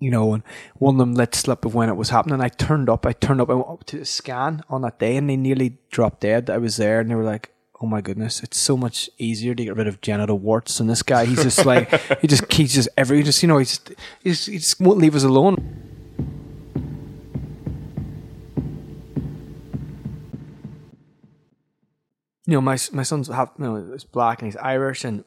[0.00, 0.42] you know, and
[0.74, 2.40] one of them let slip of when it was happening.
[2.40, 5.16] I turned up, I turned up, I went up to the scan on that day
[5.16, 6.50] and they nearly dropped dead.
[6.50, 9.64] I was there and they were like, oh my goodness, it's so much easier to
[9.64, 10.80] get rid of genital warts.
[10.80, 11.90] And this guy, he's just like,
[12.20, 13.80] he just, keeps just every, just, you know, he's,
[14.22, 15.84] he's, he just won't leave us alone.
[22.46, 25.24] You know, my my son's have you know is black and he's Irish, and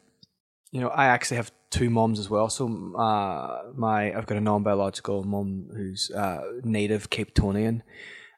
[0.78, 2.50] you know I actually have two moms as well.
[2.50, 7.82] So uh, my I've got a non biological mom who's uh, native Cape Tonian,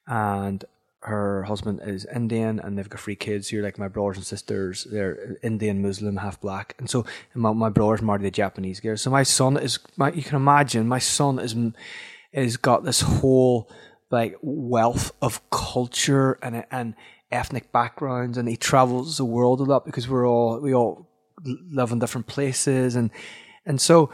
[0.07, 0.63] and
[1.01, 3.51] her husband is Indian, and they've got three kids.
[3.51, 4.87] You're like my brothers and sisters.
[4.89, 8.95] They're Indian, Muslim, half black, and so my, my brother's married a Japanese girl.
[8.95, 11.53] So my son is my you can imagine my son is
[12.31, 13.69] is got this whole
[14.11, 16.95] like wealth of culture and and
[17.33, 21.08] ethnic backgrounds, and he travels the world a lot because we're all we all
[21.45, 23.11] live in different places, and
[23.65, 24.09] and so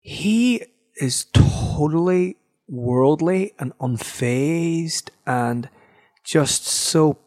[0.00, 0.62] he
[0.96, 2.36] is totally
[2.68, 5.68] worldly and unfazed and
[6.24, 7.18] just so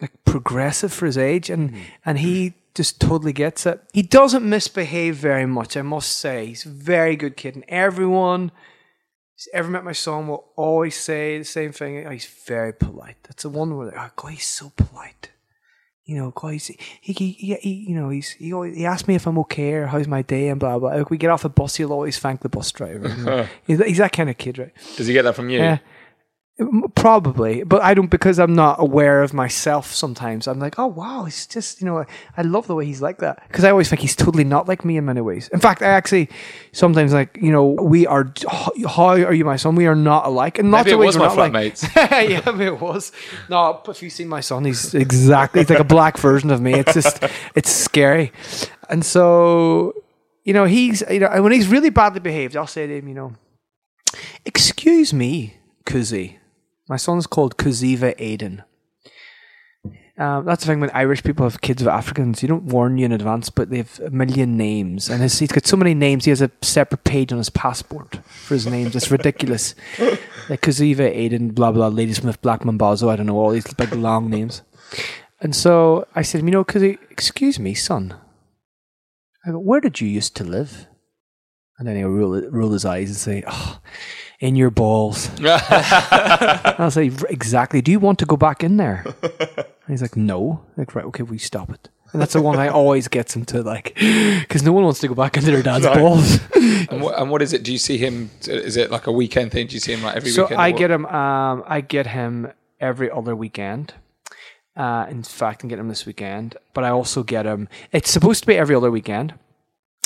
[0.00, 1.50] like progressive for his age.
[1.50, 1.82] And mm-hmm.
[2.04, 3.82] and he just totally gets it.
[3.92, 6.46] He doesn't misbehave very much i must say.
[6.46, 7.56] He's a very good kid.
[7.56, 8.52] And everyone
[9.34, 12.06] who's ever met my son will always say the same thing.
[12.06, 13.16] Oh, he's very polite.
[13.24, 15.30] That's the one where they're, oh god he's so polite
[16.08, 19.26] you know, God, he, he, he, you know, he's, he, always, he asks me if
[19.26, 20.94] I'm okay or how's my day and blah, blah.
[20.94, 23.46] Like we get off the bus, he'll always thank the bus driver.
[23.66, 24.72] he's, he's that kind of kid, right?
[24.96, 25.58] Does he get that from you?
[25.58, 25.78] Yeah.
[26.96, 29.94] Probably, but I don't because I'm not aware of myself.
[29.94, 32.04] Sometimes I'm like, oh wow, he's just you know,
[32.36, 34.84] I love the way he's like that because I always think he's totally not like
[34.84, 35.46] me in many ways.
[35.52, 36.28] In fact, I actually
[36.72, 38.32] sometimes like you know, we are.
[38.88, 39.76] How are you, my son?
[39.76, 41.52] We are not alike, and not Maybe was we're my not like.
[41.52, 41.94] flatmates.
[42.28, 43.12] yeah, maybe it was.
[43.48, 46.74] No, if you've seen my son, he's exactly he's like a black version of me.
[46.74, 47.22] It's just
[47.54, 48.32] it's scary,
[48.88, 49.94] and so
[50.42, 53.14] you know he's you know when he's really badly behaved, I'll say to him, you
[53.14, 53.34] know,
[54.44, 55.54] excuse me,
[55.86, 56.34] Kuzi.
[56.88, 58.64] My son's called Kuziva Aiden.
[60.18, 63.04] Um, that's the thing when Irish people have kids with Africans, you don't warn you
[63.04, 65.08] in advance, but they have a million names.
[65.08, 68.18] And his, he's got so many names, he has a separate page on his passport
[68.26, 68.96] for his names.
[68.96, 69.76] It's ridiculous.
[70.48, 74.28] like Kuziva Aiden, blah, blah, Ladysmith, Black Mambazo, I don't know, all these big long
[74.28, 74.62] names.
[75.40, 78.16] And so I said, you know, Kuzi, excuse me, son.
[79.46, 80.88] I go, where did you used to live?
[81.78, 83.80] And then he'll roll, roll his eyes and say, oh,
[84.40, 85.30] in your balls.
[85.44, 87.80] I'll say, exactly.
[87.82, 89.04] Do you want to go back in there?
[89.22, 90.64] And he's like, no.
[90.76, 91.88] Like, right, okay, we stop it.
[92.12, 95.08] And that's the one I always gets him to like, because no one wants to
[95.08, 95.94] go back into their dad's No.
[95.94, 96.38] balls.
[96.54, 97.62] and, what, and what is it?
[97.62, 98.30] Do you see him?
[98.46, 99.66] Is it like a weekend thing?
[99.66, 100.60] Do you see him like every so weekend?
[100.60, 101.04] I get him.
[101.04, 103.92] Um, I get him every other weekend.
[104.74, 107.68] Uh, in fact, I get him this weekend, but I also get him.
[107.92, 109.34] It's supposed to be every other weekend.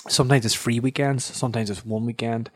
[0.08, 1.22] Sometimes it's free weekends.
[1.24, 2.50] Sometimes it's one weekend.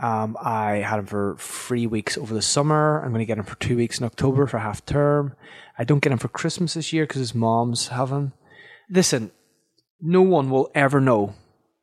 [0.00, 3.02] Um, I had him for three weeks over the summer.
[3.02, 5.34] I'm going to get him for two weeks in October for half term.
[5.76, 8.32] I don't get him for Christmas this year because his mom's him.
[8.88, 9.32] Listen,
[10.00, 11.34] no one will ever know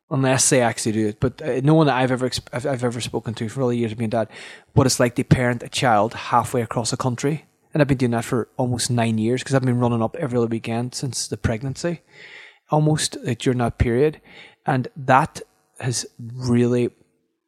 [0.09, 1.19] unless they actually do it.
[1.19, 3.77] But uh, no one that I've ever I've, I've ever spoken to for all the
[3.77, 4.29] years of being dad,
[4.73, 7.45] what it's like to parent a child halfway across the country.
[7.73, 10.37] And I've been doing that for almost nine years because I've been running up every
[10.37, 12.01] other weekend since the pregnancy,
[12.69, 14.21] almost like, during that period,
[14.65, 15.41] and that
[15.81, 16.91] has really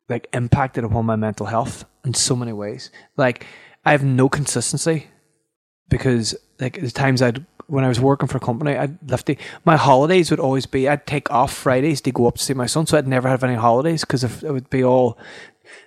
[0.10, 2.92] like impacted upon my mental health in so many ways.
[3.18, 3.46] Like
[3.86, 5.08] I have no consistency
[5.90, 9.38] because like the times I'd when I was working for a company, I'd left the,
[9.66, 12.66] my holidays would always be I'd take off Fridays to go up to see my
[12.66, 15.18] son, so I'd never have any holidays because it would be all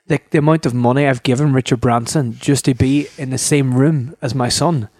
[0.09, 3.75] like the amount of money I've given Richard Branson just to be in the same
[3.75, 4.91] room as my son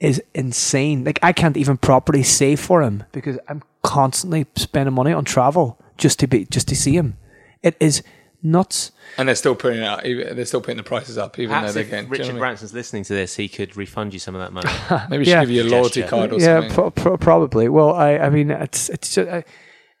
[0.00, 1.04] is insane.
[1.04, 5.80] Like I can't even properly save for him because I'm constantly spending money on travel
[5.96, 7.16] just to be just to see him.
[7.62, 8.02] It is
[8.44, 8.92] nuts.
[9.18, 10.02] and they're still putting out.
[10.04, 12.10] They're still putting the prices up, even Perhaps though they're getting.
[12.10, 12.38] do you know Richard I mean?
[12.40, 14.70] Branson's listening to this, he could refund you some of that money.
[15.10, 15.40] Maybe we should Yeah.
[15.44, 16.10] give you a loyalty Gesture.
[16.16, 16.70] card or yeah, something.
[16.74, 17.68] pro- pro- probably.
[17.68, 19.28] Well, I I mean it's it's just.
[19.28, 19.44] I, I,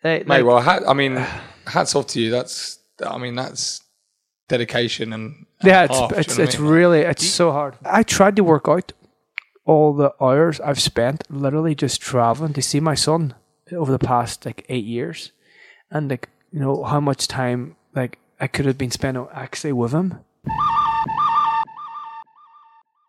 [0.04, 1.16] Mate, like- well, hat, I mean,
[1.66, 2.30] hats off to you.
[2.30, 3.80] That's, I mean, that's
[4.48, 5.24] dedication and.
[5.60, 6.68] and Yeah, it's half, do you it's I it's mean?
[6.70, 7.76] really it's so hard.
[7.84, 8.92] I tried to work out
[9.64, 13.34] all the hours I've spent literally just traveling to see my son
[13.72, 15.32] over the past like eight years,
[15.90, 19.92] and like you know how much time like I could have been spending actually with
[19.92, 20.20] him.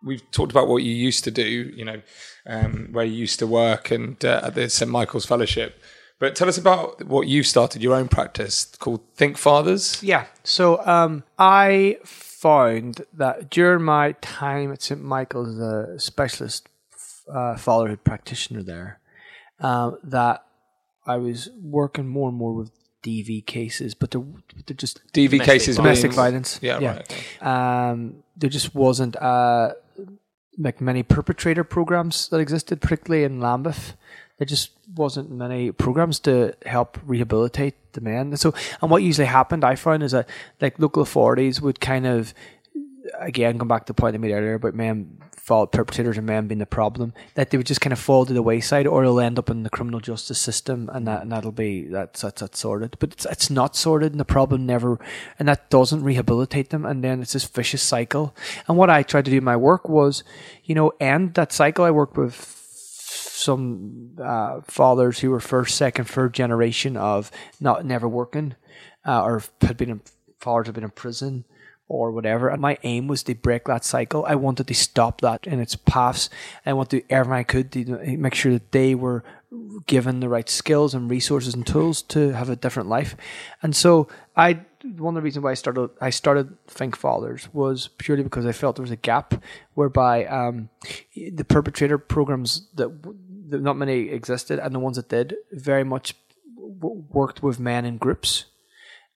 [0.06, 1.44] we've talked about what you used to do,
[1.76, 2.02] you know,
[2.46, 5.82] um, where you used to work and uh, at the St Michael's Fellowship.
[6.20, 10.02] But tell us about what you've started your own practice called Think Fathers.
[10.02, 10.28] Yeah.
[10.44, 16.70] So um, I found that during my time at St Michael's, as a specialist
[17.28, 19.00] uh, fatherhood practitioner there,
[19.60, 20.46] um, that
[21.06, 22.72] I was working more and more with
[23.06, 24.24] DV cases, but they're,
[24.66, 26.60] they're just DV Domestic cases, domestic violence.
[26.62, 26.96] Yeah, Yeah.
[26.96, 27.12] right.
[27.12, 27.24] okay.
[27.42, 29.74] um, there just wasn't uh,
[30.58, 33.96] like many perpetrator programs that existed, particularly in Lambeth.
[34.38, 38.28] There just wasn't many programs to help rehabilitate the men.
[38.36, 40.28] And so, and what usually happened, I found, is that
[40.60, 42.34] like local authorities would kind of,
[43.20, 46.48] again, come back to the point I made earlier about men fault perpetrators and men
[46.48, 49.20] being the problem, that they would just kind of fall to the wayside, or they'll
[49.20, 52.60] end up in the criminal justice system, and that and that'll be that's that's, that's
[52.60, 52.98] sorted.
[52.98, 55.00] But it's it's not sorted, and the problem never,
[55.38, 58.36] and that doesn't rehabilitate them, and then it's this vicious cycle.
[58.68, 60.24] And what I tried to do in my work was,
[60.64, 61.86] you know, end that cycle.
[61.86, 67.30] I worked with some uh, fathers who were first, second, third generation of
[67.60, 68.56] not never working,
[69.06, 70.02] uh, or had been in,
[70.40, 71.46] fathers had been in prison
[71.88, 72.50] or whatever.
[72.50, 74.26] And my aim was to break that cycle.
[74.26, 76.30] I wanted to stop that in its paths.
[76.66, 79.24] I wanted to do everything I could to make sure that they were
[79.86, 83.16] given the right skills and resources and tools to have a different life.
[83.62, 87.90] And so I one of the reasons why I started I started Think Fathers was
[87.98, 89.42] purely because I felt there was a gap
[89.74, 90.70] whereby um,
[91.16, 92.90] the perpetrator programs that,
[93.50, 96.16] that not many existed and the ones that did very much
[96.58, 98.46] worked with men in groups.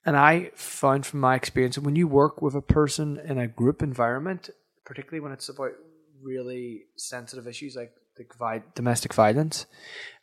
[0.09, 3.47] And I found from my experience that when you work with a person in a
[3.47, 4.49] group environment,
[4.83, 5.73] particularly when it's about
[6.23, 7.91] really sensitive issues like
[8.73, 9.67] domestic violence,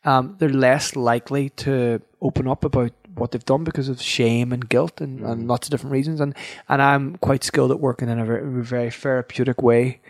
[0.03, 4.67] um, they're less likely to open up about what they've done because of shame and
[4.67, 6.19] guilt and, and lots of different reasons.
[6.19, 6.35] And
[6.67, 10.01] and I'm quite skilled at working in a very, very therapeutic way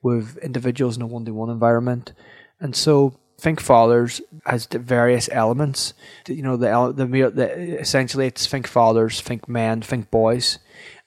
[0.00, 2.12] with individuals in a one to one environment.
[2.60, 5.94] And so Think Fathers has various elements.
[6.28, 10.58] You know, the, the, the essentially it's Think Fathers, Think Men, Think Boys,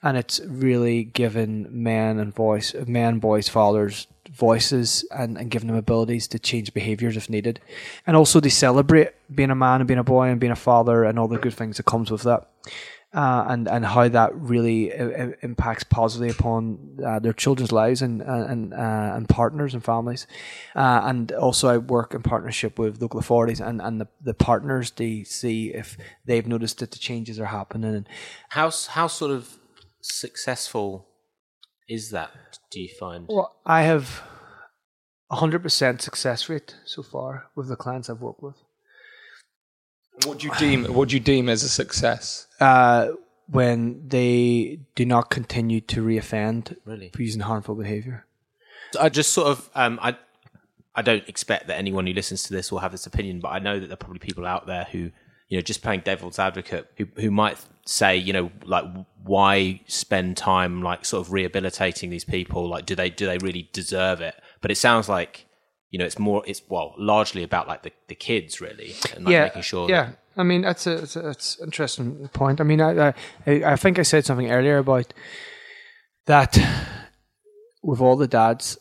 [0.03, 5.75] and it's really given men and voice, men, boys, fathers voices and, and giving them
[5.75, 7.59] abilities to change behaviors if needed,
[8.05, 11.03] and also to celebrate being a man and being a boy and being a father
[11.03, 12.47] and all the good things that comes with that
[13.13, 18.21] uh, and and how that really uh, impacts positively upon uh, their children's lives and
[18.21, 20.27] and uh, and partners and families.
[20.75, 24.91] Uh, and also, I work in partnership with local authorities and, and the, the partners
[24.91, 27.95] to see if they've noticed that the changes are happening.
[27.95, 28.09] And
[28.49, 29.57] how how sort of
[30.01, 31.07] successful
[31.87, 32.31] is that?
[32.71, 33.25] Do you find?
[33.29, 34.21] Well, I have
[35.31, 38.55] a hundred percent success rate so far with the clients I've worked with.
[40.25, 40.85] What do you deem?
[40.85, 42.47] What do you deem as a success?
[42.59, 43.09] Uh,
[43.49, 47.09] when they do not continue to reoffend Really?
[47.15, 48.25] for using harmful behavior.
[48.99, 50.17] I just sort of um, I
[50.95, 53.59] I don't expect that anyone who listens to this will have this opinion, but I
[53.59, 55.11] know that there are probably people out there who
[55.49, 58.83] you know just playing devil's advocate who who might say you know like
[59.23, 63.69] why spend time like sort of rehabilitating these people like do they do they really
[63.73, 64.35] deserve it?
[64.61, 65.45] But it sounds like
[65.97, 69.31] you know it's more it's well largely about like the, the kids really and like
[69.31, 72.61] yeah, making sure Yeah, that, I mean that's a, it's an interesting point.
[72.61, 73.13] I mean, I, I
[73.73, 75.11] I think I said something earlier about
[76.27, 76.55] that
[77.81, 78.77] with all the dads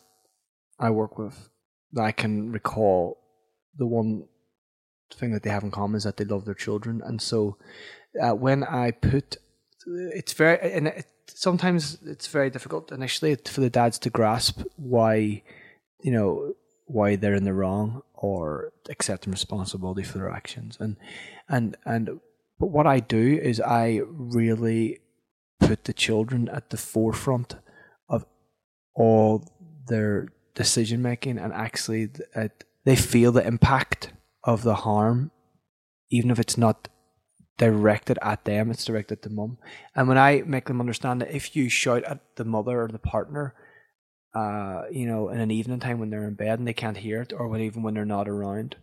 [0.79, 1.49] I work with,
[1.93, 3.17] that I can recall
[3.75, 4.27] the one
[5.11, 7.57] thing that they have in common is that they love their children, and so
[8.21, 9.37] uh, when I put,
[9.87, 15.41] it's very and it, sometimes it's very difficult initially for the dads to grasp why,
[16.03, 16.53] you know,
[16.87, 20.97] why they're in the wrong or accepting responsibility for their actions, and
[21.47, 22.19] and and
[22.59, 24.99] but what I do is I really
[25.59, 27.55] put the children at the forefront
[28.09, 28.25] of
[28.95, 29.43] all
[29.87, 32.47] their decision making and actually uh,
[32.83, 34.11] they feel the impact
[34.43, 35.31] of the harm
[36.09, 36.87] even if it's not
[37.57, 39.57] directed at them it's directed at mum.
[39.95, 42.99] And when i make them understand that if you shout at the mother or the
[42.99, 43.53] partner
[44.37, 47.21] uh, you know in an evening time when they're in bed and they can't hear
[47.21, 48.75] it or when even when they're not around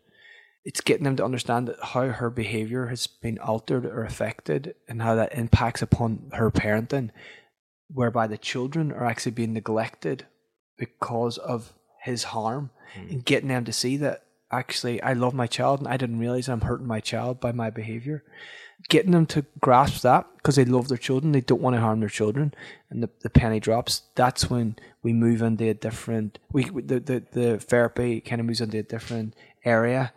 [0.65, 5.03] it's getting them to understand that how her behavior has been altered or affected and
[5.03, 7.11] how that impacts upon her parenting
[7.89, 10.27] whereby the children are actually being neglected
[10.79, 15.81] because of his harm and getting them to see that actually I love my child
[15.81, 18.25] and I didn't realize I'm hurting my child by my behavior.
[18.89, 22.01] Getting them to grasp that because they love their children, they don't want to harm
[22.01, 22.53] their children,
[22.91, 24.03] and the, the penny drops.
[24.14, 26.39] That's when we move into a different.
[26.53, 30.12] We the, the the therapy kind of moves into a different area.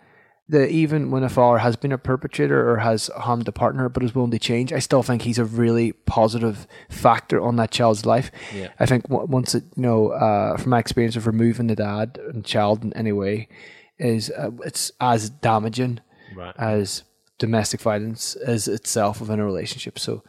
[0.50, 4.04] The even when a father has been a perpetrator or has harmed a partner but
[4.04, 8.06] is willing to change, I still think he's a really positive factor on that child's
[8.06, 8.32] life.
[8.56, 8.70] Yeah.
[8.80, 12.18] I think w- once it, you know, uh, from my experience of removing the dad
[12.34, 13.50] and child in any way,
[13.98, 16.00] is uh, it's as damaging
[16.36, 16.54] Right.
[16.58, 17.04] as
[17.38, 20.00] domestic violence as itself within a relationship.
[20.00, 20.24] So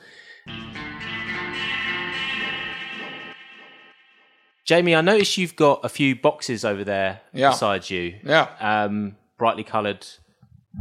[4.65, 7.51] Jamie, I noticed you've got a few boxes over there Yeah.
[7.51, 8.17] beside you.
[8.23, 8.49] Yeah.
[8.61, 10.07] Um, brightly coloured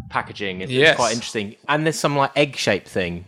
[0.10, 0.62] packaging.
[0.62, 0.98] It's Yes.
[0.98, 1.56] quite interesting.
[1.70, 3.26] And there's some like egg shaped thing.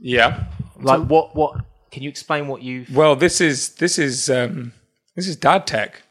[0.00, 0.44] Yeah.
[0.80, 1.36] Like what?
[1.36, 1.60] What?
[1.92, 2.86] Can you explain what you?
[2.92, 4.72] Well, this is this is um,
[5.16, 6.02] this is dad tech.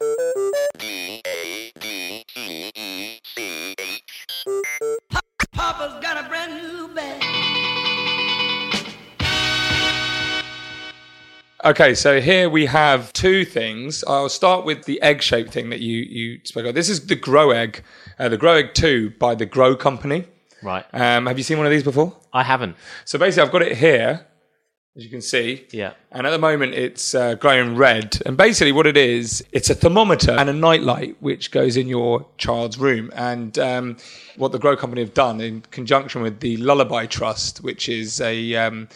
[11.66, 14.03] Okay, so here we have two things.
[14.08, 16.76] I'll start with the egg-shaped thing that you you spoke of.
[16.76, 17.84] This is the Gro Egg,
[18.20, 20.26] uh, the Gro Egg Two by the Gro Company.
[20.62, 20.86] Right.
[20.93, 22.16] Um, have you seen one of these before?
[22.32, 22.76] I haven't.
[23.05, 24.28] So basically, I've got it here,
[24.95, 25.66] as you can see.
[25.72, 25.93] Yeah.
[26.12, 28.22] And at the moment, it's uh, glowing red.
[28.24, 32.28] And basically, what it is, it's a thermometer and a nightlight which goes in your
[32.38, 33.10] child's room.
[33.16, 33.97] And um,
[34.36, 38.53] what the Gro Company have done in conjunction with the Lullaby Trust, which is a
[38.53, 38.89] um,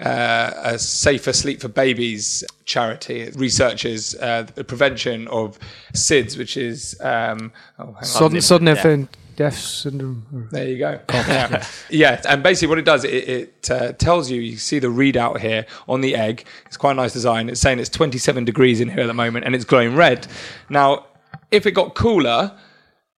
[0.00, 3.20] uh, a safer sleep for babies charity.
[3.20, 5.58] It researches uh, the prevention of
[5.94, 8.04] SIDS, which is um, oh, hang on.
[8.04, 8.84] sudden sudden death.
[8.84, 10.48] infant death syndrome.
[10.50, 11.00] There you go.
[11.08, 11.66] Yeah.
[11.90, 15.40] yeah, and basically what it does, it, it uh, tells you, you see the readout
[15.40, 16.46] here on the egg.
[16.66, 17.48] It's quite a nice design.
[17.48, 20.26] It's saying it's 27 degrees in here at the moment and it's glowing red.
[20.70, 21.06] Now,
[21.50, 22.56] if it got cooler,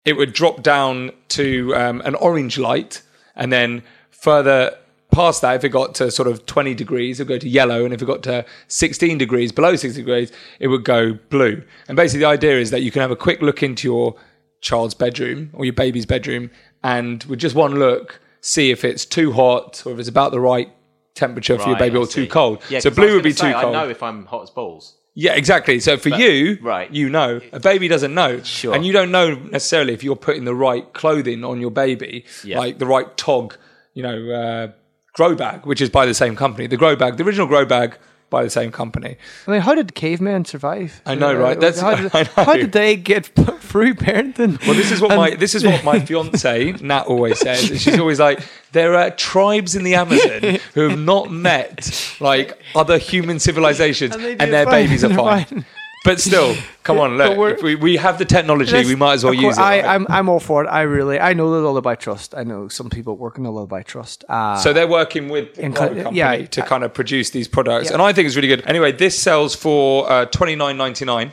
[0.05, 3.03] it would drop down to um, an orange light
[3.35, 4.77] and then further
[5.17, 7.85] past that if it got to sort of 20 degrees it would go to yellow
[7.85, 11.97] and if it got to 16 degrees below 60 degrees it would go blue and
[11.97, 14.15] basically the idea is that you can have a quick look into your
[14.61, 16.51] child's bedroom or your baby's bedroom
[16.83, 20.41] and with just one look see if it's too hot or if it's about the
[20.41, 20.69] right
[21.15, 22.63] temperature for your baby I or too cold.
[22.69, 23.75] Yeah, so 'cause I was blue would be gonna too cold.
[23.75, 24.97] I know if I'm hot as balls.
[25.15, 25.81] Yeah, exactly.
[25.81, 26.93] So for But- you, right.
[26.93, 28.43] you know, a baby doesn't know.
[28.43, 28.75] Sure.
[28.75, 32.59] And you don't know necessarily if you're putting the right clothing on your baby, Yeah.
[32.59, 33.57] like the right tog,
[33.95, 34.69] you know, uh,
[35.17, 36.67] grow bag, which is by the same company.
[36.69, 37.97] The grow bag, the original grow bag
[38.29, 39.17] by the same company.
[39.47, 41.01] I mean, how did cavemen survive?
[41.07, 41.61] I know, Uh, right?
[41.61, 43.27] That's- how, did, how did they get
[43.71, 44.59] through parenting?
[44.67, 47.61] Well, this is what my this is what my fiance Nat always says.
[47.81, 48.41] She's always like,
[48.73, 51.79] there are tribes in the Amazon who have not met
[52.21, 54.85] like other human civilizations, And and, their fine.
[54.87, 55.65] babies They're fine.
[56.07, 59.59] But still, come on, look, we, we have the technology, we might as well use
[59.59, 59.61] it.
[59.61, 59.85] I, right?
[59.85, 60.69] I'm I'm all for it.
[60.69, 62.35] I really I know that all about trust.
[62.35, 64.25] I know some people working a lot about trust.
[64.29, 67.49] Uh, So they're working with the in company yeah, to uh, kind of produce these
[67.49, 67.95] products, yeah.
[67.95, 68.65] and I think it's really good.
[68.67, 71.33] Anyway, this sells for uh, twenty nine ninety nine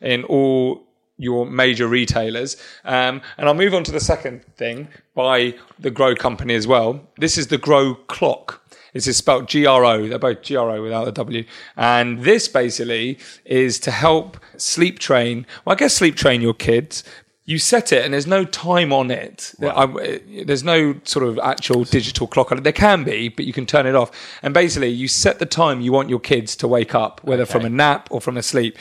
[0.00, 0.88] in all
[1.18, 2.56] your major retailers.
[2.84, 7.00] Um, and I'll move on to the second thing by the Gro company as well.
[7.18, 8.62] This is the Gro Clock.
[8.92, 10.08] This is spelled G R O.
[10.08, 11.44] They're both G R O without the W.
[11.76, 15.46] And this basically is to help sleep train.
[15.64, 17.04] Well, I guess sleep train your kids.
[17.44, 19.54] You set it, and there's no time on it.
[19.62, 22.64] I- there's no sort of actual digital clock on it.
[22.64, 24.10] There can be, but you can turn it off.
[24.42, 27.64] And basically, you set the time you want your kids to wake up, whether from
[27.64, 28.76] a nap or from a sleep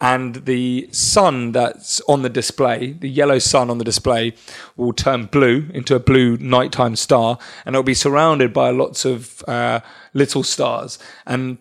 [0.00, 4.34] and the sun that's on the display, the yellow sun on the display,
[4.76, 9.42] will turn blue into a blue nighttime star, and it'll be surrounded by lots of
[9.48, 9.80] uh,
[10.12, 10.98] little stars.
[11.26, 11.58] And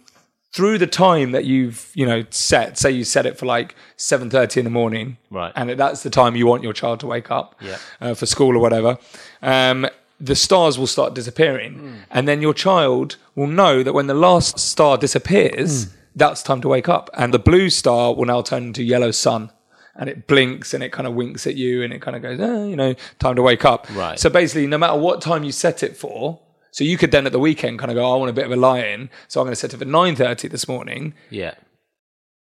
[0.53, 4.29] through the time that you've you know set, say you set it for like seven
[4.29, 5.51] thirty in the morning, Right.
[5.55, 7.77] and that's the time you want your child to wake up Yeah.
[8.01, 8.97] uh, for school or whatever.
[9.41, 9.87] Um,
[10.19, 14.59] the stars will start disappearing, and then your child will know that when the last
[14.59, 17.09] star disappears, that's time to wake up.
[17.13, 19.51] And the blue star will now turn into yellow sun.
[19.97, 22.37] And it blinks and it kind of winks at you and it kind of goes,
[22.37, 23.87] eh, you know, time to wake up.
[23.95, 24.19] Right.
[24.19, 26.41] So basically, no matter what time you set it for,
[26.71, 28.51] so you could then at the weekend kind of go, I want a bit of
[28.51, 31.13] a lie-in, so I'm going to set it for nine thirty this morning.
[31.29, 31.53] Yeah.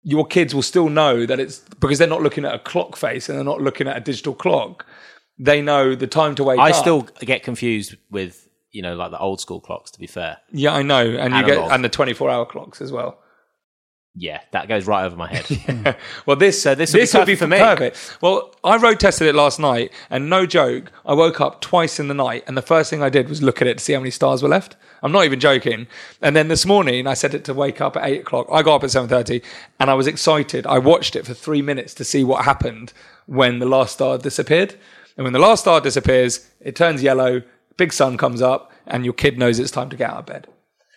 [0.05, 3.29] Your kids will still know that it's because they're not looking at a clock face
[3.29, 4.87] and they're not looking at a digital clock.
[5.37, 6.77] They know the time to wake I up.
[6.77, 10.39] I still get confused with, you know, like the old school clocks, to be fair.
[10.53, 13.19] yeah, I know, and you get and the twenty four hour clocks as well.
[14.15, 15.97] Yeah, that goes right over my head.
[16.27, 17.59] Well, this So this would be be for me.
[17.59, 18.19] Perfect.
[18.21, 22.09] Well, I road tested it last night, and no joke, I woke up twice in
[22.09, 24.01] the night, and the first thing I did was look at it to see how
[24.01, 24.77] many stars were left.
[25.03, 25.87] I'm not even joking.
[26.21, 28.47] And then this morning, I set it to wake up at eight o'clock.
[28.53, 29.43] I got up at seven thirty,
[29.81, 30.67] and I was excited.
[30.67, 32.93] I watched it for three minutes to see what happened
[33.27, 34.75] when the last star disappeared.
[35.17, 37.43] And when the last star disappears, it turns yellow.
[37.79, 40.49] Big sun comes up, and your kid knows it's time to get out of bed.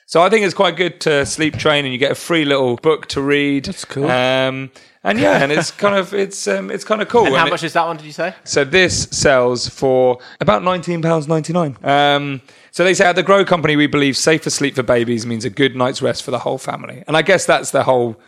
[0.07, 2.75] So I think it's quite good to sleep train, and you get a free little
[2.75, 3.65] book to read.
[3.65, 4.05] That's cool.
[4.05, 4.69] Um,
[5.03, 7.25] and yeah, and it's kind of it's um, it's kind of cool.
[7.25, 8.33] and how And much is that one, did you say?
[8.43, 11.77] so this sells for about nineteen pounds ninety nine.
[11.83, 12.41] Um,
[12.71, 15.49] so they say at the Gro Company, we believe safer sleep for babies means a
[15.49, 18.19] good night's rest for the whole family, and I guess that's the whole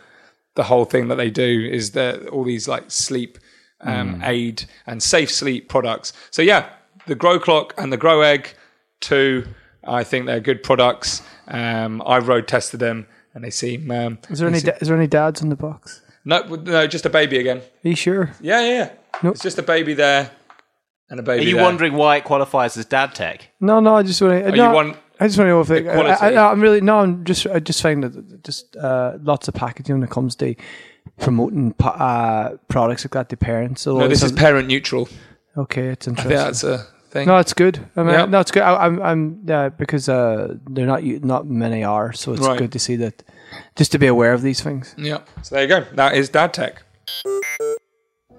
[0.54, 3.38] the whole thing that they do is that all these like sleep
[3.82, 6.12] um, aid and safe sleep products.
[6.32, 6.70] So yeah,
[7.06, 8.54] the Gro Clock and the Gro Egg,
[9.00, 9.46] two,
[9.84, 11.22] I think they're good products.
[11.48, 13.90] Um, I've road tested them, and they seem.
[13.90, 16.02] Um, is there any seem- da- is there any dads in the box?
[16.24, 17.58] no, no, just a baby again.
[17.84, 18.30] Are you sure?
[18.40, 18.90] Yeah, yeah, yeah.
[19.22, 19.34] Nope.
[19.34, 20.30] It's just a baby there
[21.10, 21.44] and a baby.
[21.44, 21.64] Are you there.
[21.64, 23.48] wondering why it qualifies as dad tech?
[23.60, 23.96] No, no.
[23.96, 24.50] I just want to.
[24.50, 26.98] you No, want I just want to know if it, I, I, I'm really no.
[27.00, 30.54] I'm just I just find that just uh, lots of packaging when it comes to
[31.18, 33.82] promoting uh, products like that to parents.
[33.82, 35.08] So No, this is parent neutral.
[35.56, 35.88] okay.
[35.88, 36.36] It's I think interesting.
[36.36, 37.26] that's a thing.
[37.26, 37.78] No, it's good.
[37.96, 38.24] I mean, Yeah.
[38.26, 38.62] no, it's good.
[38.62, 42.58] I, I'm, I'm, yeah, because uh, they're not, u- not many are, so it's Right.
[42.58, 43.22] good to see that,
[43.76, 44.94] just to be aware of these things.
[44.98, 45.18] Yeah.
[45.42, 45.84] So there you go.
[45.94, 46.82] That is Dad Tech.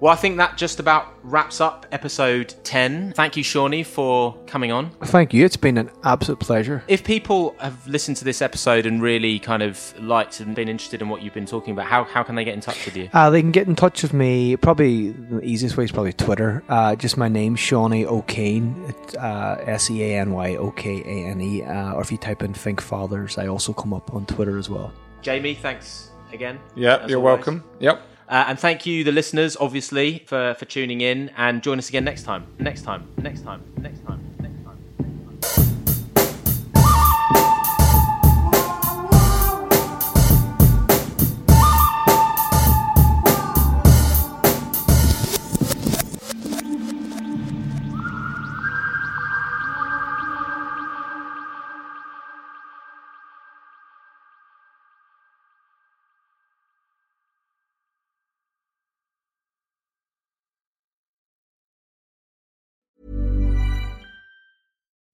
[0.01, 3.11] Well, I think that just about wraps up episode 10.
[3.17, 4.91] Thank you, Seány, for coming on.
[5.03, 5.43] Thank you.
[5.43, 6.85] It's been an absolute pleasure.
[6.87, 11.01] If people have listened to this episode and really kind of liked and been interested
[11.01, 13.09] in what you've been talking about, how, how can they get in touch with you?
[13.11, 14.55] Uh, they can get in touch with me.
[14.55, 16.63] Probably the easiest way is probably Twitter.
[16.69, 18.95] Uh, just my name, Seány O'Kane.
[19.19, 21.63] Uh, S E A N Y O K A N E.
[21.63, 24.69] Uh, or if you type in Think Fathers, I also come up on Twitter as
[24.69, 24.93] well.
[25.21, 26.57] Jamie, thanks again.
[26.73, 27.45] Yeah, you're always.
[27.45, 27.65] welcome.
[27.79, 28.01] Yep.
[28.29, 31.31] Uh, and thank you, the listeners, obviously, for, for tuning in.
[31.35, 32.45] And join us again next time.
[32.59, 33.07] Next time.
[33.17, 33.63] Next time.
[33.81, 34.03] Next time.
[34.05, 34.28] Next time.